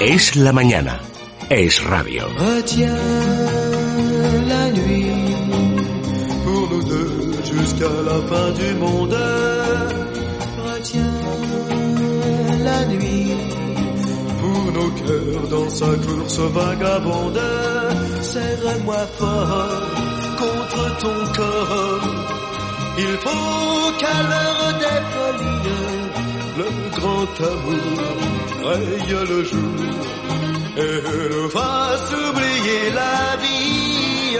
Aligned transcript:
Es 0.00 0.36
la 0.36 0.52
mañana. 0.52 1.00
Es 1.50 1.82
radio. 1.82 2.22
Retiens 2.38 2.96
la 4.46 4.70
nuit 4.70 5.34
pour 6.44 6.70
nous 6.70 6.82
deux 6.84 7.32
jusqu'à 7.42 7.90
la 8.06 8.18
fin 8.30 8.50
du 8.52 8.74
monde. 8.76 9.16
Retiens 10.64 11.20
la 12.62 12.84
nuit 12.86 13.32
pour 14.40 14.72
nos 14.72 14.90
cœurs 14.90 15.48
dans 15.50 15.68
sa 15.68 15.86
course 15.86 16.38
vagabonde. 16.38 17.40
Serre-moi 18.22 19.06
fort 19.18 19.82
contre 20.38 20.98
ton 21.00 21.32
corps. 21.34 22.28
Il 22.98 23.14
faut 23.24 23.92
qu'à 23.98 24.22
l'heure 24.30 24.78
des 24.78 25.00
grand 26.98 27.40
amour 27.50 28.64
raye 28.64 29.20
le 29.30 29.44
jour 29.44 29.58
et 30.76 31.30
nous 31.30 31.48
fasse 31.50 32.12
oublier 32.12 32.90
la 32.94 33.36
vie. 33.42 34.38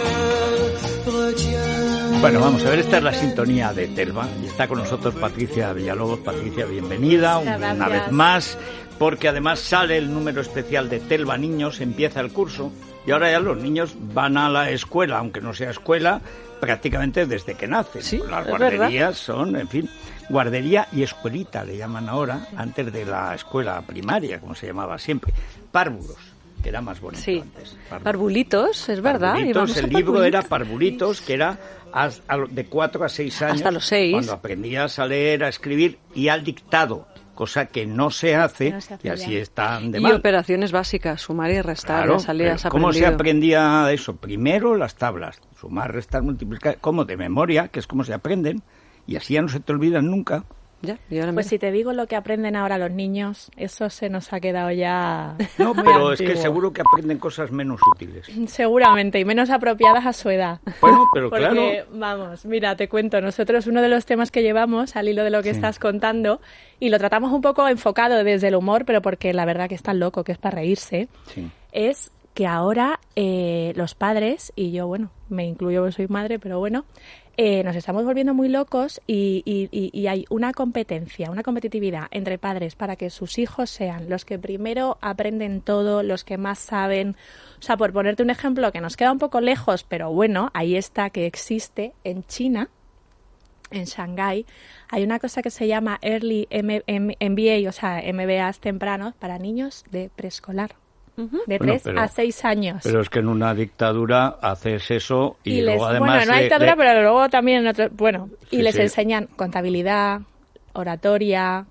Retiens. 1.06 2.20
Bueno, 2.20 2.40
vamos 2.40 2.64
a 2.64 2.70
ver, 2.70 2.80
esta 2.80 2.98
es 2.98 3.02
la 3.02 3.12
sintonía 3.12 3.72
de 3.72 3.88
Telva 3.88 4.26
y 4.42 4.46
está 4.46 4.66
con 4.68 4.78
nosotros 4.78 5.14
Patricia 5.14 5.72
Villalobos. 5.72 6.20
Patricia, 6.20 6.66
bienvenida 6.66 7.38
una 7.38 7.88
vez 7.88 8.10
más, 8.10 8.58
porque 8.98 9.28
además 9.28 9.60
sale 9.60 9.96
el 9.96 10.12
número 10.12 10.40
especial 10.40 10.88
de 10.88 11.00
Telva 11.00 11.38
Niños, 11.38 11.80
empieza 11.80 12.20
el 12.20 12.32
curso 12.32 12.72
y 13.06 13.12
ahora 13.12 13.30
ya 13.30 13.40
los 13.40 13.56
niños 13.56 13.94
van 14.12 14.36
a 14.36 14.50
la 14.50 14.70
escuela, 14.70 15.18
aunque 15.18 15.40
no 15.40 15.54
sea 15.54 15.70
escuela, 15.70 16.20
prácticamente 16.60 17.24
desde 17.26 17.54
que 17.54 17.66
nacen. 17.66 18.02
Sí, 18.02 18.20
Las 18.28 18.44
es 18.44 18.50
guarderías 18.50 19.16
son, 19.16 19.56
en 19.56 19.68
fin, 19.68 19.90
guardería 20.28 20.88
y 20.92 21.02
escuelita 21.02 21.64
le 21.64 21.76
llaman 21.76 22.08
ahora, 22.08 22.46
antes 22.56 22.92
de 22.92 23.04
la 23.04 23.34
escuela 23.34 23.80
primaria, 23.82 24.40
como 24.40 24.54
se 24.54 24.66
llamaba 24.66 24.98
siempre. 24.98 25.32
Párvulos, 25.72 26.16
que 26.62 26.68
era 26.68 26.80
más 26.80 27.00
bonito 27.00 27.22
Sí, 27.22 27.40
antes. 27.40 27.76
Párvulos. 27.88 28.02
parvulitos, 28.04 28.88
es 28.88 29.00
verdad. 29.00 29.32
Parvulitos, 29.34 29.76
el 29.76 29.90
libro 29.90 30.22
era 30.24 30.42
parvulitos. 30.42 30.48
Parvulitos, 30.48 31.20
que 31.22 31.34
era 31.34 31.58
a 31.92 32.10
de 32.50 32.66
4 32.66 33.04
a 33.04 33.08
6 33.08 33.42
años. 33.42 33.56
Hasta 33.56 33.70
los 33.70 33.86
seis. 33.86 34.12
Cuando 34.12 34.32
aprendías 34.32 34.98
a 34.98 35.06
leer, 35.06 35.44
a 35.44 35.48
escribir 35.48 35.98
y 36.14 36.28
al 36.28 36.44
dictado, 36.44 37.06
cosa 37.34 37.66
que 37.66 37.86
no 37.86 38.10
se 38.10 38.34
hace, 38.34 38.72
No 38.72 38.80
se 38.80 38.94
hace 38.94 39.06
y 39.08 39.10
así 39.10 39.32
ya. 39.34 39.38
están 39.38 39.92
de 39.92 39.98
Y 39.98 40.02
mal. 40.02 40.14
operaciones 40.14 40.72
básicas, 40.72 41.20
sumar 41.22 41.50
y 41.52 41.62
restar, 41.62 42.02
Claro, 42.04 42.18
ya 42.18 42.26
salías 42.26 42.62
pero 42.62 42.72
¿Cómo 42.72 42.92
se 42.92 43.06
aprendía 43.06 43.90
eso? 43.92 44.16
Primero 44.16 44.74
las 44.76 44.96
tablas, 44.96 45.40
sumar, 45.58 45.92
restar, 45.94 46.22
multiplicar, 46.22 46.78
como 46.78 47.04
de 47.04 47.16
memoria, 47.16 47.68
que 47.68 47.78
es 47.78 47.86
como 47.86 48.02
se 48.04 48.12
aprenden, 48.12 48.62
y 49.08 49.16
así 49.16 49.34
ya 49.34 49.42
no 49.42 49.48
se 49.48 49.58
te 49.58 49.72
olvidan 49.72 50.08
nunca. 50.08 50.44
Ya, 50.80 50.96
Pues 51.08 51.32
mira. 51.32 51.42
si 51.42 51.58
te 51.58 51.72
digo 51.72 51.92
lo 51.92 52.06
que 52.06 52.14
aprenden 52.14 52.54
ahora 52.54 52.78
los 52.78 52.92
niños, 52.92 53.50
eso 53.56 53.90
se 53.90 54.08
nos 54.08 54.32
ha 54.32 54.38
quedado 54.38 54.70
ya. 54.70 55.34
No, 55.58 55.74
muy 55.74 55.82
pero 55.82 56.12
es 56.12 56.20
que 56.20 56.36
seguro 56.36 56.72
que 56.72 56.82
aprenden 56.82 57.18
cosas 57.18 57.50
menos 57.50 57.80
útiles. 57.96 58.28
Seguramente, 58.46 59.18
y 59.18 59.24
menos 59.24 59.50
apropiadas 59.50 60.06
a 60.06 60.12
su 60.12 60.30
edad. 60.30 60.60
Bueno, 60.80 61.04
pero 61.12 61.30
Porque, 61.30 61.46
claro, 61.48 61.86
vamos, 61.92 62.46
mira, 62.46 62.76
te 62.76 62.88
cuento, 62.88 63.20
nosotros 63.20 63.66
uno 63.66 63.82
de 63.82 63.88
los 63.88 64.06
temas 64.06 64.30
que 64.30 64.40
llevamos 64.42 64.94
al 64.94 65.08
hilo 65.08 65.24
de 65.24 65.30
lo 65.30 65.42
que 65.42 65.50
Sí. 65.50 65.56
estás 65.56 65.80
contando, 65.80 66.40
y 66.78 66.90
lo 66.90 66.98
tratamos 66.98 67.32
un 67.32 67.40
poco 67.40 67.66
enfocado 67.66 68.22
desde 68.22 68.46
el 68.46 68.54
humor, 68.54 68.84
pero 68.84 69.02
porque 69.02 69.32
la 69.34 69.46
verdad 69.46 69.68
que 69.68 69.74
es 69.74 69.82
tan 69.82 69.98
loco, 69.98 70.22
que 70.22 70.30
es 70.30 70.38
para 70.38 70.58
reírse, 70.58 71.08
sí. 71.34 71.50
es 71.72 72.12
que 72.34 72.46
ahora 72.46 73.00
eh, 73.16 73.72
los 73.74 73.96
padres, 73.96 74.52
y 74.54 74.70
yo, 74.70 74.86
bueno, 74.86 75.10
me 75.28 75.44
incluyo 75.44 75.80
porque 75.80 75.92
soy 75.96 76.06
madre, 76.06 76.38
pero 76.38 76.60
bueno, 76.60 76.84
eh, 77.40 77.62
nos 77.62 77.76
estamos 77.76 78.04
volviendo 78.04 78.34
muy 78.34 78.48
locos 78.48 79.00
y, 79.06 79.42
y- 79.46 79.68
y- 79.70 80.06
hay 80.08 80.24
una 80.28 80.52
competencia, 80.52 81.30
una 81.30 81.44
competitividad 81.44 82.08
entre 82.10 82.36
padres 82.36 82.74
para 82.74 82.96
que 82.96 83.10
sus 83.10 83.38
hijos 83.38 83.70
sean 83.70 84.10
los 84.10 84.24
que 84.24 84.40
primero 84.40 84.98
aprenden 85.00 85.60
todo, 85.60 86.02
los 86.02 86.24
que 86.24 86.36
más 86.36 86.58
saben. 86.58 87.14
O 87.60 87.62
sea, 87.62 87.76
por 87.76 87.92
ponerte 87.92 88.24
un 88.24 88.30
ejemplo 88.30 88.72
que 88.72 88.80
nos 88.80 88.96
queda 88.96 89.12
un 89.12 89.20
poco 89.20 89.40
lejos, 89.40 89.84
pero 89.84 90.12
bueno, 90.12 90.50
ahí 90.52 90.74
está 90.74 91.10
que 91.10 91.26
existe 91.26 91.92
en 92.02 92.24
China 92.24 92.70
en 93.70 93.84
Shanghái 93.84 94.46
hay 94.88 95.04
una 95.04 95.18
cosa 95.20 95.40
que 95.42 95.50
se 95.50 95.68
llama 95.68 95.98
Early 96.02 96.48
M- 96.50 96.82
MBA, 96.88 97.68
o 97.68 97.72
sea, 97.72 98.02
MBAs 98.12 98.58
tempranos 98.60 99.14
para 99.14 99.38
niños 99.38 99.84
de 99.90 100.10
preescolar. 100.16 100.74
De 101.46 101.58
Bueno, 101.58 101.72
3 101.72 101.82
pero- 101.82 102.00
a 102.00 102.08
6 102.08 102.44
años. 102.44 102.80
Pero 102.84 103.00
es 103.00 103.10
que 103.10 103.18
en 103.18 103.28
una 103.28 103.52
dictadura 103.54 104.38
haces 104.40 104.90
eso 104.92 105.36
y, 105.42 105.50
y 105.54 105.56
les, 105.62 105.64
luego 105.74 105.86
además... 105.86 106.08
bueno, 106.10 106.22
en 106.22 106.28
una 106.28 106.36
le- 106.36 106.42
dictadura, 106.44 106.70
le- 106.70 106.76
pero 106.76 107.02
luego 107.02 107.28
también 107.28 107.58
en 107.62 107.66
otro, 107.68 107.88
bueno, 107.92 108.28
y 108.50 108.56
Sí, 108.56 108.62
les 108.62 108.74
sí. 108.76 108.80
enseñan 108.82 109.26
contabilidad, 109.36 110.20
oratoria, 110.74 111.66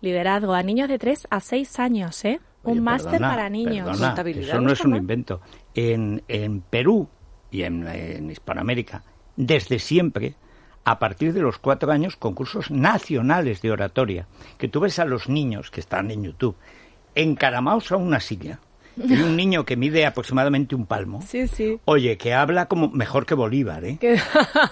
liderazgo 0.00 0.52
a 0.54 0.62
niños 0.62 0.88
de 0.88 0.98
3 0.98 1.26
a 1.30 1.40
6 1.40 1.78
años, 1.78 2.24
¿eh? 2.24 2.40
Oye, 2.64 2.78
Un 2.78 2.84
máster 2.84 3.20
para 3.20 3.48
niños. 3.48 3.86
perdona, 3.86 4.08
Contabilidad, 4.08 4.48
eso 4.48 4.60
no 4.60 4.72
es 4.72 4.80
un 4.84 4.96
invento. 4.96 5.40
En, 5.74 6.22
en 6.28 6.60
Perú 6.60 7.08
y 7.50 7.62
en, 7.62 7.86
en 7.86 8.30
Hispanoamérica, 8.30 9.04
desde 9.36 9.78
siempre, 9.78 10.34
a 10.84 10.98
partir 10.98 11.32
de 11.32 11.40
los 11.40 11.58
cuatro 11.58 11.92
años, 11.92 12.16
concursos 12.16 12.70
nacionales 12.70 13.62
de 13.62 13.70
oratoria. 13.70 14.26
Que 14.58 14.68
tú 14.68 14.80
ves 14.80 14.98
a 14.98 15.04
los 15.04 15.28
niños 15.28 15.70
que 15.70 15.80
están 15.80 16.10
en 16.10 16.24
YouTube 16.24 16.56
encaramados 17.14 17.90
a 17.92 17.96
una 17.96 18.20
silla. 18.20 18.58
Hay 19.08 19.22
un 19.22 19.36
niño 19.36 19.64
que 19.64 19.76
mide 19.76 20.04
aproximadamente 20.06 20.74
un 20.74 20.86
palmo. 20.86 21.22
Sí, 21.22 21.46
sí. 21.46 21.78
Oye, 21.84 22.16
que 22.16 22.34
habla 22.34 22.66
como 22.66 22.88
mejor 22.90 23.26
que 23.26 23.34
Bolívar, 23.34 23.84
¿eh? 23.84 23.98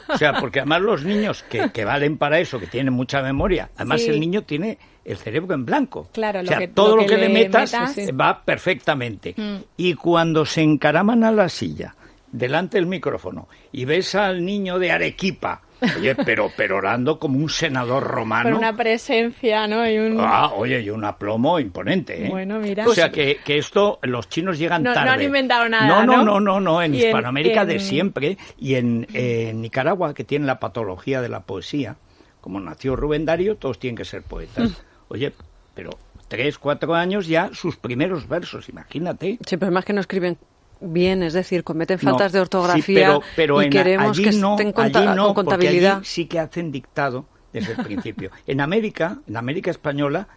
O 0.09 0.19
sea, 0.19 0.34
porque 0.41 0.60
además 0.60 0.82
los 0.82 1.04
niños 1.04 1.42
que, 1.48 1.70
que 1.72 1.84
valen 1.84 2.16
para 2.19 2.38
eso, 2.38 2.59
que 2.59 2.66
tienen 2.66 2.92
mucha 2.94 3.22
memoria, 3.22 3.70
además 3.76 4.03
Sí. 4.03 4.10
el 4.10 4.20
niño 4.20 4.42
tiene 4.42 4.78
el 5.04 5.16
cerebro 5.16 5.54
en 5.54 5.64
blanco. 5.64 6.09
Claro, 6.12 6.41
o 6.41 6.42
lo 6.42 6.48
sea, 6.48 6.59
que- 6.59 6.69
todo 6.69 6.97
lo 6.97 7.03
lo 7.03 7.09
que 7.09 7.16
le 7.16 7.28
le 7.28 7.34
metas, 7.34 7.72
metas- 7.72 8.10
va 8.20 8.42
perfectamente. 8.44 9.34
Mm. 9.37 9.56
Y 9.76 9.94
cuando 9.94 10.44
se 10.44 10.62
encaraman 10.62 11.22
a 11.25 11.31
la 11.31 11.48
silla, 11.48 11.94
delante 12.39 12.79
del 12.79 12.87
micrófono, 12.87 13.49
y 13.73 13.85
ves 13.85 14.15
al 14.15 14.45
niño 14.45 14.79
de 14.79 14.93
Arequipa, 14.93 15.63
oye, 15.99 16.15
pero 16.25 16.51
perorando 16.57 17.19
como 17.19 17.39
un 17.39 17.49
senador 17.51 18.03
romano. 18.05 18.51
Con 18.51 18.59
una 18.59 18.77
presencia, 18.77 19.67
¿no? 19.67 19.89
Y 19.89 19.99
un... 19.99 20.19
Ah, 20.21 20.53
oye, 20.55 20.81
y 20.81 20.91
un 20.91 21.05
aplomo 21.05 21.59
imponente, 21.61 22.27
¿eh? 22.27 22.29
Bueno, 22.31 22.59
mira. 22.59 22.87
O 22.87 22.95
sea, 22.95 23.11
que, 23.11 23.39
que 23.45 23.59
esto, 23.59 23.99
los 24.03 24.29
chinos 24.29 24.59
llegan 24.59 24.83
No- 24.83 24.91
no 24.91 24.95
tarde. 24.95 25.11
han 25.11 25.23
inventado 25.23 25.69
nada, 25.69 25.87
No, 25.87 26.05
no, 26.05 26.17
¿no? 26.19 26.25
no, 26.25 26.41
no, 26.41 26.61
no, 26.61 26.83
en 26.83 26.95
Hispanoamérica 26.95 27.65
de 27.65 27.79
siempre 27.81 28.37
y 28.59 28.75
en, 28.75 29.07
en 29.13 29.61
Nicaragua, 29.61 30.15
que 30.15 30.25
tiene 30.25 30.47
la 30.47 30.59
patología 30.61 31.21
de 31.21 31.29
la 31.29 31.41
poesía, 31.41 31.97
como 32.41 32.61
nació 32.61 32.97
Rubén 32.97 33.25
Darío, 33.25 33.57
todos 33.57 33.79
tienen 33.79 33.97
que 33.97 34.05
ser 34.05 34.23
poetas. 34.23 34.83
Oye, 35.09 35.33
pero 35.75 35.91
tres, 36.29 36.59
cuatro 36.59 36.95
años 36.95 37.27
ya, 37.29 37.51
sus 37.53 37.77
primeros 37.77 38.29
versos, 38.29 38.69
imagínate. 38.69 39.39
Sí, 39.47 39.57
pero 39.57 39.71
más 39.73 39.85
que 39.85 39.93
no 39.93 40.01
escriben 40.01 40.37
bien, 40.81 41.22
es 41.22 41.32
decir, 41.32 41.64
cometen 41.64 41.98
No, 42.03 42.10
faltas 42.10 42.32
de 42.32 42.38
sí, 42.38 42.42
ortografía 42.42 43.06
pero, 43.09 43.22
pero 43.34 43.62
y 43.62 43.64
en- 43.66 43.70
queremos 43.70 44.10
allí 44.19 44.25
que 44.31 44.37
no, 44.37 44.53
estén 44.53 44.72
conta- 44.72 44.98
allí 45.00 45.16
no, 45.16 45.26
con 45.34 45.34
contabilidad. 45.47 45.97
allí 45.98 46.04
sí 46.04 46.26
que 46.26 46.38
hacen 46.41 46.70
dictado 46.72 47.26
desde 47.53 47.72
el 47.72 47.78
principio. 47.84 48.31
En 48.47 48.60
América, 48.60 49.19
en 49.26 49.37
América 49.37 49.70
española, 49.70 50.28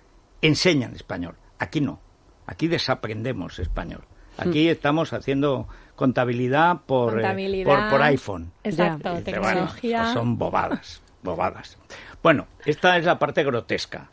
enseñan 0.41 0.95
español. 0.95 1.35
Aquí 1.59 1.81
no. 1.81 1.99
Aquí 2.47 2.67
desaprendemos 2.67 3.59
español. 3.59 4.03
Aquí 4.37 4.67
Hmm. 4.67 4.71
estamos 4.71 5.11
haciendo 5.13 5.67
contabilidad 5.95 6.77
por, 6.85 7.09
eh, 7.11 7.21
Contabilidad. 7.21 7.65
por, 7.65 7.89
por 7.89 8.01
iPhone. 8.03 8.51
Exacto, 8.63 9.13
tecnología. 9.23 10.01
pues 10.03 10.13
son 10.13 10.37
bobadas, 10.37 11.01
bobadas. 11.21 11.77
Bueno, 12.23 12.47
esta 12.65 12.97
es 12.97 13.03
la 13.05 13.19
parte 13.19 13.43
grotesca. 13.43 14.09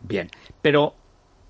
Bien, 0.00 0.30
pero 0.62 0.94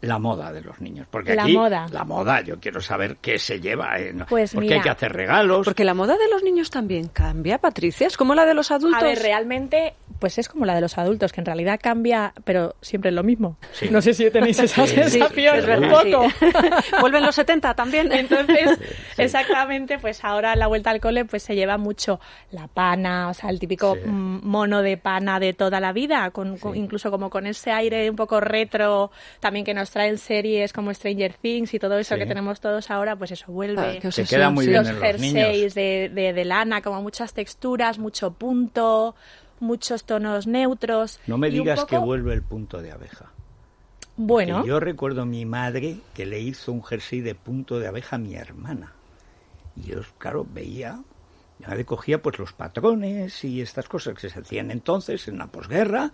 la 0.05 0.19
moda 0.19 0.53
de 0.53 0.61
los 0.61 0.81
niños. 0.81 1.07
Porque 1.11 1.35
La 1.35 1.45
aquí, 1.45 1.57
moda. 1.57 1.87
la 1.91 2.05
moda, 2.05 2.41
yo 2.43 2.59
quiero 2.61 2.81
saber 2.81 3.17
qué 3.21 3.39
se 3.39 3.61
lleva. 3.61 3.99
eh. 3.99 4.15
Pues 4.29 4.53
porque 4.53 4.67
mira. 4.67 4.77
hay 4.77 4.83
que 4.83 4.91
hacer 4.91 5.13
regalos. 5.13 5.65
Porque 5.65 5.85
la 5.85 5.95
moda 5.95 6.15
de 6.17 6.29
los 6.31 6.43
niños 6.43 6.71
también 6.71 7.09
cambia, 7.09 7.59
Patricia, 7.59 8.07
es 8.07 8.17
como 8.17 8.35
la 8.35 8.45
de 8.47 8.55
los 8.55 8.71
adultos. 8.71 9.03
A 9.03 9.07
ver, 9.07 9.19
realmente, 9.21 9.95
pues 10.19 10.39
es 10.39 10.49
como 10.49 10.65
la 10.65 10.75
de 10.75 10.81
los 10.81 10.97
adultos, 10.99 11.33
que 11.33 11.41
en 11.41 11.47
realidad 11.47 11.79
cambia, 11.83 12.33
pero 12.45 12.75
siempre 12.81 13.11
es 13.11 13.15
lo 13.15 13.23
mismo. 13.23 13.57
Sí. 13.73 13.89
No 13.91 14.01
sé 14.01 14.15
si 14.15 14.31
tenéis 14.31 14.59
esa 14.59 14.87
Sí, 14.87 14.95
sensación 14.95 15.59
es 15.59 15.79
un 15.79 15.89
poco. 15.91 16.29
sí. 16.31 16.47
Vuelven 17.01 17.23
los 17.25 17.35
70 17.35 17.75
también. 17.75 18.11
Entonces, 18.13 18.79
exactamente, 19.19 19.99
pues 19.99 20.25
ahora 20.25 20.53
en 20.53 20.59
la 20.59 20.67
vuelta 20.67 20.91
al 20.91 21.01
cole 21.01 21.25
pues 21.25 21.43
se 21.43 21.55
lleva 21.55 21.79
mucho 21.79 22.21
la 22.51 22.69
pana, 22.69 23.29
o 23.29 23.35
sea, 23.35 23.51
el 23.51 23.59
típico 23.59 23.95
Sí. 23.95 24.01
mm, 24.09 24.41
mono 24.47 24.83
de 24.83 24.97
pana 24.97 25.39
de 25.41 25.53
toda 25.53 25.81
la 25.81 25.93
vida, 25.93 26.31
con, 26.31 26.59
con- 26.59 26.77
incluso 26.77 27.11
como 27.11 27.31
con 27.31 27.47
ese 27.47 27.71
aire 27.71 28.09
un 28.11 28.17
poco 28.17 28.41
retro, 28.41 29.11
también 29.41 29.65
que 29.65 29.75
nos 29.75 29.91
traen 29.91 30.19
series 30.19 30.73
como 30.73 30.93
Stranger 30.93 31.35
Things 31.35 31.75
y 31.75 31.79
todo 31.79 31.99
eso 31.99 32.15
Sí. 32.15 32.21
que 32.21 32.27
tenemos 32.27 32.61
todos 32.61 32.91
ahora, 32.91 33.17
pues 33.17 33.31
eso 33.33 33.47
vuelve. 33.53 34.01
Ah, 34.05 34.25
queda 34.29 34.51
muy 34.51 34.65
sí. 34.65 34.71
bien 34.71 34.83
los 34.83 34.89
en 34.91 34.95
los 34.97 35.03
jerseys 35.05 35.33
niños. 35.35 35.75
de, 35.75 36.11
de, 36.13 36.33
de 36.33 36.45
lana, 36.45 36.81
como 36.83 37.03
muchas 37.03 37.33
texturas, 37.35 37.99
mucho 37.99 38.33
punto, 38.33 39.15
muchos 39.65 40.05
tonos 40.05 40.47
neutros. 40.47 41.19
No 41.27 41.39
me 41.39 41.51
digas 41.51 41.85
que 41.85 41.99
vuelve 41.99 42.35
el 42.35 42.43
punto 42.43 42.81
de 42.81 42.93
abeja. 42.93 43.33
Bueno, 44.17 44.65
yo 44.65 44.79
recuerdo 44.79 45.23
a 45.23 45.27
mi 45.27 45.45
madre 45.45 45.97
que 46.15 46.25
le 46.25 46.39
hizo 46.39 46.71
un 46.71 46.85
jersey 46.85 47.21
de 47.21 47.35
punto 47.35 47.81
de 47.81 47.89
abeja 47.89 48.17
a 48.17 48.19
mi 48.21 48.37
hermana. 48.37 48.93
Y 49.75 49.89
yo, 49.89 50.03
claro, 50.19 50.47
veía, 50.49 51.01
mi 51.59 51.67
madre 51.67 51.85
cogía 51.85 52.23
pues 52.23 52.39
los 52.39 52.53
patrones 52.53 53.45
y 53.45 53.61
estas 53.61 53.89
cosas 53.89 54.15
que 54.15 54.31
se 54.31 54.39
hacían 54.39 54.71
entonces 54.71 55.27
en 55.27 55.39
la 55.39 55.49
posguerra. 55.49 56.13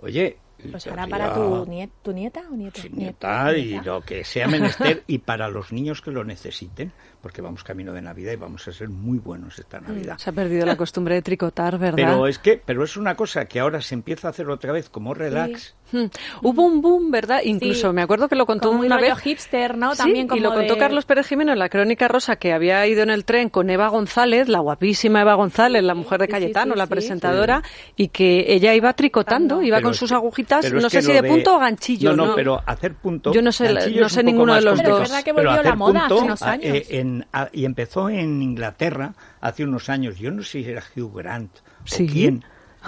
Oye, 0.00 0.36
Pues 0.70 0.86
ahora 0.86 1.06
para 1.08 1.34
tu, 1.34 1.66
nie- 1.66 1.90
tu 2.02 2.12
nieta 2.12 2.42
o 2.50 2.54
nieto. 2.54 2.80
Sí, 2.80 2.88
Niet- 2.88 2.96
nieta 2.96 3.56
y 3.56 3.64
nieta. 3.72 3.82
lo 3.84 4.00
que 4.02 4.22
sea 4.24 4.46
menester 4.46 5.02
y 5.08 5.18
para 5.18 5.48
los 5.48 5.72
niños 5.72 6.00
que 6.02 6.10
lo 6.12 6.22
necesiten, 6.24 6.92
porque 7.20 7.42
vamos 7.42 7.64
camino 7.64 7.92
de 7.92 8.00
Navidad 8.02 8.32
y 8.32 8.36
vamos 8.36 8.66
a 8.68 8.72
ser 8.72 8.88
muy 8.88 9.18
buenos 9.18 9.58
esta 9.58 9.80
Navidad. 9.80 10.18
Se 10.18 10.30
ha 10.30 10.32
perdido 10.32 10.64
la 10.66 10.76
costumbre 10.76 11.16
de 11.16 11.22
tricotar, 11.22 11.78
¿verdad? 11.78 11.96
Pero 11.96 12.26
es 12.28 12.38
que, 12.38 12.60
pero 12.64 12.84
es 12.84 12.96
una 12.96 13.16
cosa 13.16 13.44
que 13.46 13.58
ahora 13.60 13.80
se 13.80 13.94
empieza 13.94 14.28
a 14.28 14.30
hacer 14.30 14.48
otra 14.48 14.72
vez 14.72 14.88
como 14.88 15.14
relax. 15.14 15.74
Hmm. 15.90 16.06
Hubo 16.42 16.62
un 16.64 16.80
boom, 16.80 17.10
¿verdad? 17.10 17.40
Incluso 17.44 17.88
Sí. 17.90 17.94
me 17.94 18.02
acuerdo 18.02 18.28
que 18.28 18.34
lo 18.36 18.46
contó 18.46 18.68
Como 18.68 18.80
una 18.80 18.96
vez. 18.98 19.18
hipster, 19.18 19.76
¿no? 19.76 19.92
Sí, 19.92 19.98
También 19.98 20.26
como 20.26 20.38
y 20.38 20.42
lo 20.42 20.54
contó 20.54 20.74
de- 20.74 20.78
Carlos 20.80 21.04
Pérez 21.04 21.26
Jimeno 21.26 21.52
en 21.52 21.58
la 21.58 21.68
Crónica 21.68 22.08
Rosa, 22.08 22.36
que 22.36 22.52
había 22.52 22.86
ido 22.86 23.02
en 23.02 23.10
el 23.10 23.24
tren 23.24 23.50
con 23.50 23.68
Eva 23.68 23.88
González, 23.88 24.48
la 24.48 24.60
guapísima 24.60 25.20
Eva 25.20 25.34
González, 25.34 25.82
la 25.82 25.94
mujer 25.94 26.18
de 26.20 26.26
Sí, 26.26 26.30
sí, 26.30 26.32
Cayetano, 26.32 26.72
sí, 26.74 26.78
la 26.78 26.86
sí. 26.86 26.90
presentadora, 26.90 27.62
y 27.96 28.08
que 28.08 28.54
ella 28.54 28.74
iba 28.74 28.92
tricotando, 28.94 29.60
iba 29.62 29.76
Pero 29.78 29.88
con 29.88 29.94
sus 29.94 30.08
que- 30.10 30.14
pero 30.48 30.80
no 30.80 30.90
sé 30.90 31.02
si 31.02 31.12
de 31.12 31.22
punto 31.22 31.56
o 31.56 31.58
ganchillo, 31.58 32.10
No, 32.10 32.16
¿no? 32.16 32.26
no, 32.30 32.34
pero 32.34 32.62
hacer 32.66 32.94
punto. 32.94 33.32
Yo 33.32 33.42
no 33.42 33.52
sé 33.52 33.72
no 33.98 34.08
sé 34.08 34.22
ninguno 34.22 34.54
de 34.54 34.60
los 34.62 34.82
dos. 34.82 35.02
Es 35.02 35.08
verdad 35.10 35.24
que 35.24 35.32
volvió 35.32 35.62
la 35.62 35.74
moda 35.74 36.04
hace 36.06 36.14
unos 36.14 36.42
años. 36.42 36.64
eh, 36.76 36.86
en- 36.90 37.26
ah, 37.32 37.48
y 37.52 37.64
empezó 37.64 38.08
en 38.10 38.42
Inglaterra 38.42 39.14
hace 39.40 39.64
unos 39.64 39.88
años. 39.88 40.18
Yo 40.18 40.30
no 40.30 40.42
sé 40.42 40.62
si 40.62 40.70
era 40.70 40.82
Hugh 40.96 41.14
Grant 41.16 41.50
Sí. 41.84 42.06
o 42.08 42.12
quién. 42.12 42.44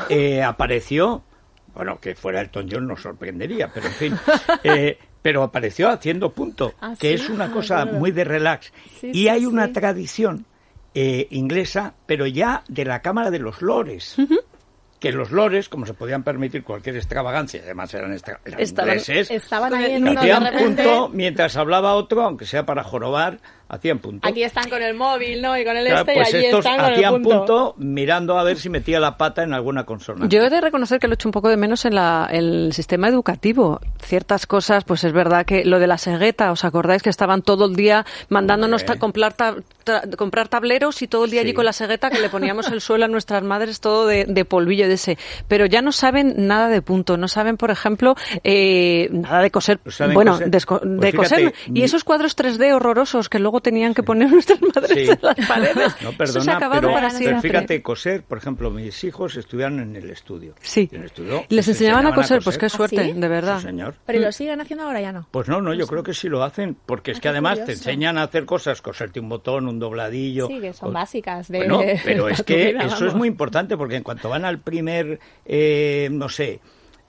eh, 0.08 0.42
apareció, 0.42 1.22
bueno, 1.74 1.98
que 2.00 2.14
fuera 2.14 2.40
Elton 2.40 2.68
John 2.70 2.86
nos 2.86 3.00
sorprendería, 3.02 3.70
pero 3.72 3.86
en 3.86 3.92
fin. 3.92 4.14
eh, 4.64 4.98
pero 5.22 5.42
apareció 5.42 5.88
haciendo 5.88 6.32
punto, 6.32 6.74
Ah, 6.80 6.94
que 6.98 7.16
sí, 7.16 7.24
es 7.24 7.30
una 7.30 7.46
ah, 7.46 7.50
cosa 7.50 7.82
claro. 7.84 7.98
muy 7.98 8.10
de 8.10 8.24
relax. 8.24 8.72
Sí, 9.00 9.08
y 9.08 9.12
sí, 9.14 9.28
hay 9.28 9.46
una 9.46 9.72
tradición 9.72 10.44
eh, 10.94 11.26
inglesa, 11.30 11.94
pero 12.06 12.26
ya 12.26 12.62
de 12.68 12.84
la 12.84 13.00
Cámara 13.02 13.30
de 13.30 13.38
los 13.38 13.62
Lores. 13.62 14.16
Que 15.10 15.12
los 15.12 15.30
lores, 15.30 15.68
como 15.68 15.86
se 15.86 15.94
podían 15.94 16.22
permitir 16.22 16.64
cualquier 16.64 16.96
extravagancia, 16.96 17.60
además 17.64 17.92
eran, 17.94 18.12
extra- 18.12 18.40
eran 18.44 18.60
Estaban- 18.60 18.90
ingleses, 18.98 19.30
Estaban 19.30 19.74
ahí 19.74 19.92
en 19.92 20.04
que 20.04 20.10
uno 20.10 20.10
de 20.12 20.18
hacían 20.32 20.44
repente. 20.44 20.82
punto 20.82 21.10
mientras 21.12 21.56
hablaba 21.56 21.94
otro, 21.94 22.22
aunque 22.22 22.46
sea 22.46 22.64
para 22.64 22.82
jorobar, 22.82 23.38
hacían 23.68 23.98
punto. 23.98 24.28
Aquí 24.28 24.42
están 24.42 24.68
con 24.68 24.82
el 24.82 24.94
móvil, 24.94 25.40
¿no? 25.42 25.58
Y 25.58 25.64
con 25.64 25.76
el 25.76 25.86
Claro, 25.86 26.00
este, 26.02 26.14
pues 26.14 26.32
y 26.32 26.36
allí 26.36 26.46
estos 26.46 26.60
están 26.64 26.76
con 26.78 26.86
el 26.86 26.92
hacían 26.94 27.12
punto. 27.14 27.36
punto. 27.38 27.74
mirando 27.78 28.38
a 28.38 28.44
ver 28.44 28.56
si 28.58 28.68
metía 28.68 29.00
la 29.00 29.16
pata 29.16 29.42
en 29.42 29.52
alguna 29.52 29.84
consonante. 29.84 30.34
Yo 30.34 30.42
he 30.42 30.50
de 30.50 30.60
reconocer 30.60 30.98
que 31.00 31.06
lo 31.08 31.14
he 31.14 31.16
hecho 31.16 31.28
un 31.28 31.32
poco 31.32 31.48
de 31.48 31.56
menos 31.56 31.84
en 31.84 31.94
la- 31.94 32.28
el 32.30 32.72
sistema 32.72 33.08
educativo. 33.08 33.80
Ciertas 34.02 34.46
cosas, 34.46 34.84
pues 34.84 35.02
es 35.04 35.12
verdad 35.12 35.44
que 35.46 35.64
lo 35.64 35.78
de 35.78 35.86
la 35.86 35.98
cegueta, 35.98 36.52
¿os 36.52 36.64
acordáis 36.64 37.02
que 37.02 37.10
estaban 37.10 37.42
todo 37.42 37.64
el 37.66 37.74
día 37.74 38.04
mandándonos 38.28 38.82
Hombre. 38.82 38.94
ta- 38.94 39.00
comprar, 39.00 39.32
ta- 39.34 39.56
comprar 40.16 40.48
tableros 40.48 41.00
y 41.02 41.08
todo 41.08 41.24
el 41.24 41.30
día 41.30 41.40
allí 41.40 41.52
con 41.54 41.64
la 41.64 41.72
cegueta 41.72 42.10
que 42.10 42.20
le 42.20 42.28
poníamos 42.28 42.68
el 42.70 42.80
suelo 42.80 43.06
a 43.06 43.08
nuestras 43.08 43.42
madres 43.42 43.80
todo 43.80 44.06
de, 44.06 44.24
de 44.26 44.44
polvillo 44.44 44.88
de 44.88 44.93
ese? 44.94 45.18
Pero 45.48 45.66
ya 45.66 45.82
no 45.82 45.92
saben 45.92 46.46
nada 46.46 46.68
de 46.68 46.82
punto, 46.82 47.16
no 47.16 47.28
saben, 47.28 47.56
por 47.56 47.70
ejemplo, 47.70 48.14
eh, 48.42 49.08
nada 49.10 49.42
de 49.42 49.50
coser. 49.50 49.80
Bueno, 50.12 50.32
coser. 50.32 50.50
de, 50.50 50.58
esco- 50.58 50.80
Pues 50.80 51.00
de 51.00 51.10
fíjate, 51.12 51.16
coser. 51.44 51.54
Y 51.74 51.82
esos 51.82 52.04
cuadros 52.04 52.36
3D 52.36 52.72
horrorosos 52.74 53.28
que 53.28 53.38
luego 53.38 53.60
tenían 53.60 53.94
que 53.94 54.02
poner 54.02 54.30
nuestras 54.32 54.60
madres 54.62 54.90
Sí. 54.94 55.10
en 55.10 55.18
las 55.22 55.48
paredes. 55.48 55.94
No, 56.04 56.10
Eso 56.10 56.10
se 56.10 56.16
perdona, 56.16 56.56
acabado 56.56 56.80
pero, 56.82 56.92
para 56.94 57.08
pero 57.08 57.18
siempre. 57.18 57.50
fíjate, 57.50 57.82
coser, 57.82 58.22
por 58.22 58.38
ejemplo, 58.38 58.70
mis 58.70 59.02
hijos 59.04 59.36
estudiaron 59.36 59.80
en 59.80 59.96
el 59.96 60.10
estudio. 60.10 60.54
Sí. 60.60 60.88
El 60.92 61.04
estudio 61.04 61.44
Les 61.48 61.66
enseñaban 61.68 62.06
a 62.06 62.14
coser, 62.14 62.40
pues 62.42 62.58
qué 62.58 62.66
¿Ah, 62.66 62.68
suerte, 62.68 63.04
sí? 63.04 63.12
de 63.12 63.28
verdad. 63.28 63.58
Sí, 63.60 63.66
señor. 63.66 63.94
Pero 64.06 64.20
lo 64.20 64.32
siguen 64.32 64.60
haciendo 64.60 64.84
ahora 64.84 65.00
ya 65.00 65.12
no. 65.12 65.26
Pues 65.30 65.48
no, 65.48 65.60
no, 65.60 65.72
yo 65.74 65.86
creo 65.86 66.02
que 66.02 66.14
sí 66.14 66.28
lo 66.28 66.42
hacen, 66.44 66.76
porque 66.86 67.12
es 67.12 67.18
Ah, 67.18 67.20
que 67.20 67.28
además 67.28 67.64
te 67.64 67.72
enseñan 67.72 68.18
a 68.18 68.24
hacer 68.24 68.44
cosas, 68.44 68.82
coserte 68.82 69.20
un 69.20 69.28
botón, 69.28 69.66
un 69.68 69.78
dobladillo. 69.78 70.46
Sí, 70.48 70.60
que 70.60 70.72
son 70.72 70.90
o- 70.90 70.92
básicas 70.92 71.48
de 71.48 71.58
Bueno, 71.58 71.80
pero 72.04 72.28
es 72.28 72.42
que 72.42 72.76
eso 72.80 73.06
es 73.06 73.14
muy 73.14 73.28
importante, 73.28 73.76
porque 73.76 73.96
en 73.96 74.02
cuanto 74.02 74.28
van 74.28 74.44
al 74.44 74.58
primer, 74.74 75.18
eh, 75.44 76.08
no 76.12 76.28
sé, 76.28 76.60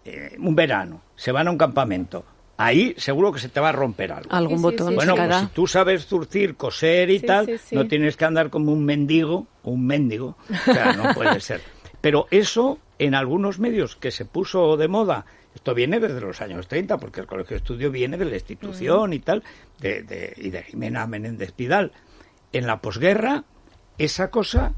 eh, 0.05 0.35
un 0.39 0.55
verano, 0.55 1.01
se 1.15 1.31
van 1.31 1.47
a 1.47 1.51
un 1.51 1.57
campamento, 1.57 2.23
ahí 2.57 2.93
seguro 2.97 3.31
que 3.31 3.39
se 3.39 3.49
te 3.49 3.59
va 3.59 3.69
a 3.69 3.71
romper 3.71 4.11
algo. 4.11 4.29
Algún 4.31 4.57
Sí, 4.59 4.63
botón 4.63 4.89
sí. 4.89 4.95
Bueno, 4.95 5.15
pues 5.15 5.35
si 5.37 5.47
tú 5.47 5.67
sabes 5.67 6.05
zurcir, 6.05 6.55
coser 6.55 7.09
y 7.09 7.19
Sí, 7.19 7.25
tal, 7.25 7.45
sí, 7.45 7.57
sí. 7.57 7.75
no 7.75 7.87
tienes 7.87 8.15
que 8.17 8.25
andar 8.25 8.49
como 8.49 8.71
un 8.71 8.85
mendigo 8.85 9.47
un 9.63 9.85
mendigo. 9.85 10.37
O 10.67 10.73
sea, 10.73 10.93
no 10.93 11.13
puede 11.15 11.39
ser. 11.41 11.61
Pero 12.01 12.27
eso, 12.29 12.77
en 12.99 13.15
algunos 13.15 13.57
medios 13.57 13.95
que 13.95 14.11
se 14.11 14.25
puso 14.25 14.77
de 14.77 14.87
moda, 14.87 15.25
esto 15.55 15.73
viene 15.73 15.99
desde 15.99 16.21
los 16.21 16.39
años 16.39 16.67
30, 16.67 16.97
porque 16.99 17.21
el 17.21 17.25
Colegio 17.25 17.55
de 17.55 17.57
Estudio 17.57 17.89
viene 17.89 18.15
de 18.17 18.25
la 18.25 18.35
institución 18.35 19.11
y 19.13 19.19
tal, 19.19 19.43
de, 19.79 20.03
de- 20.03 20.33
y 20.37 20.51
de 20.51 20.61
Jimena 20.63 21.07
Menéndez 21.07 21.51
Pidal. 21.51 21.93
En 22.53 22.67
la 22.67 22.79
posguerra, 22.79 23.45
esa 23.97 24.29
cosa, 24.29 24.73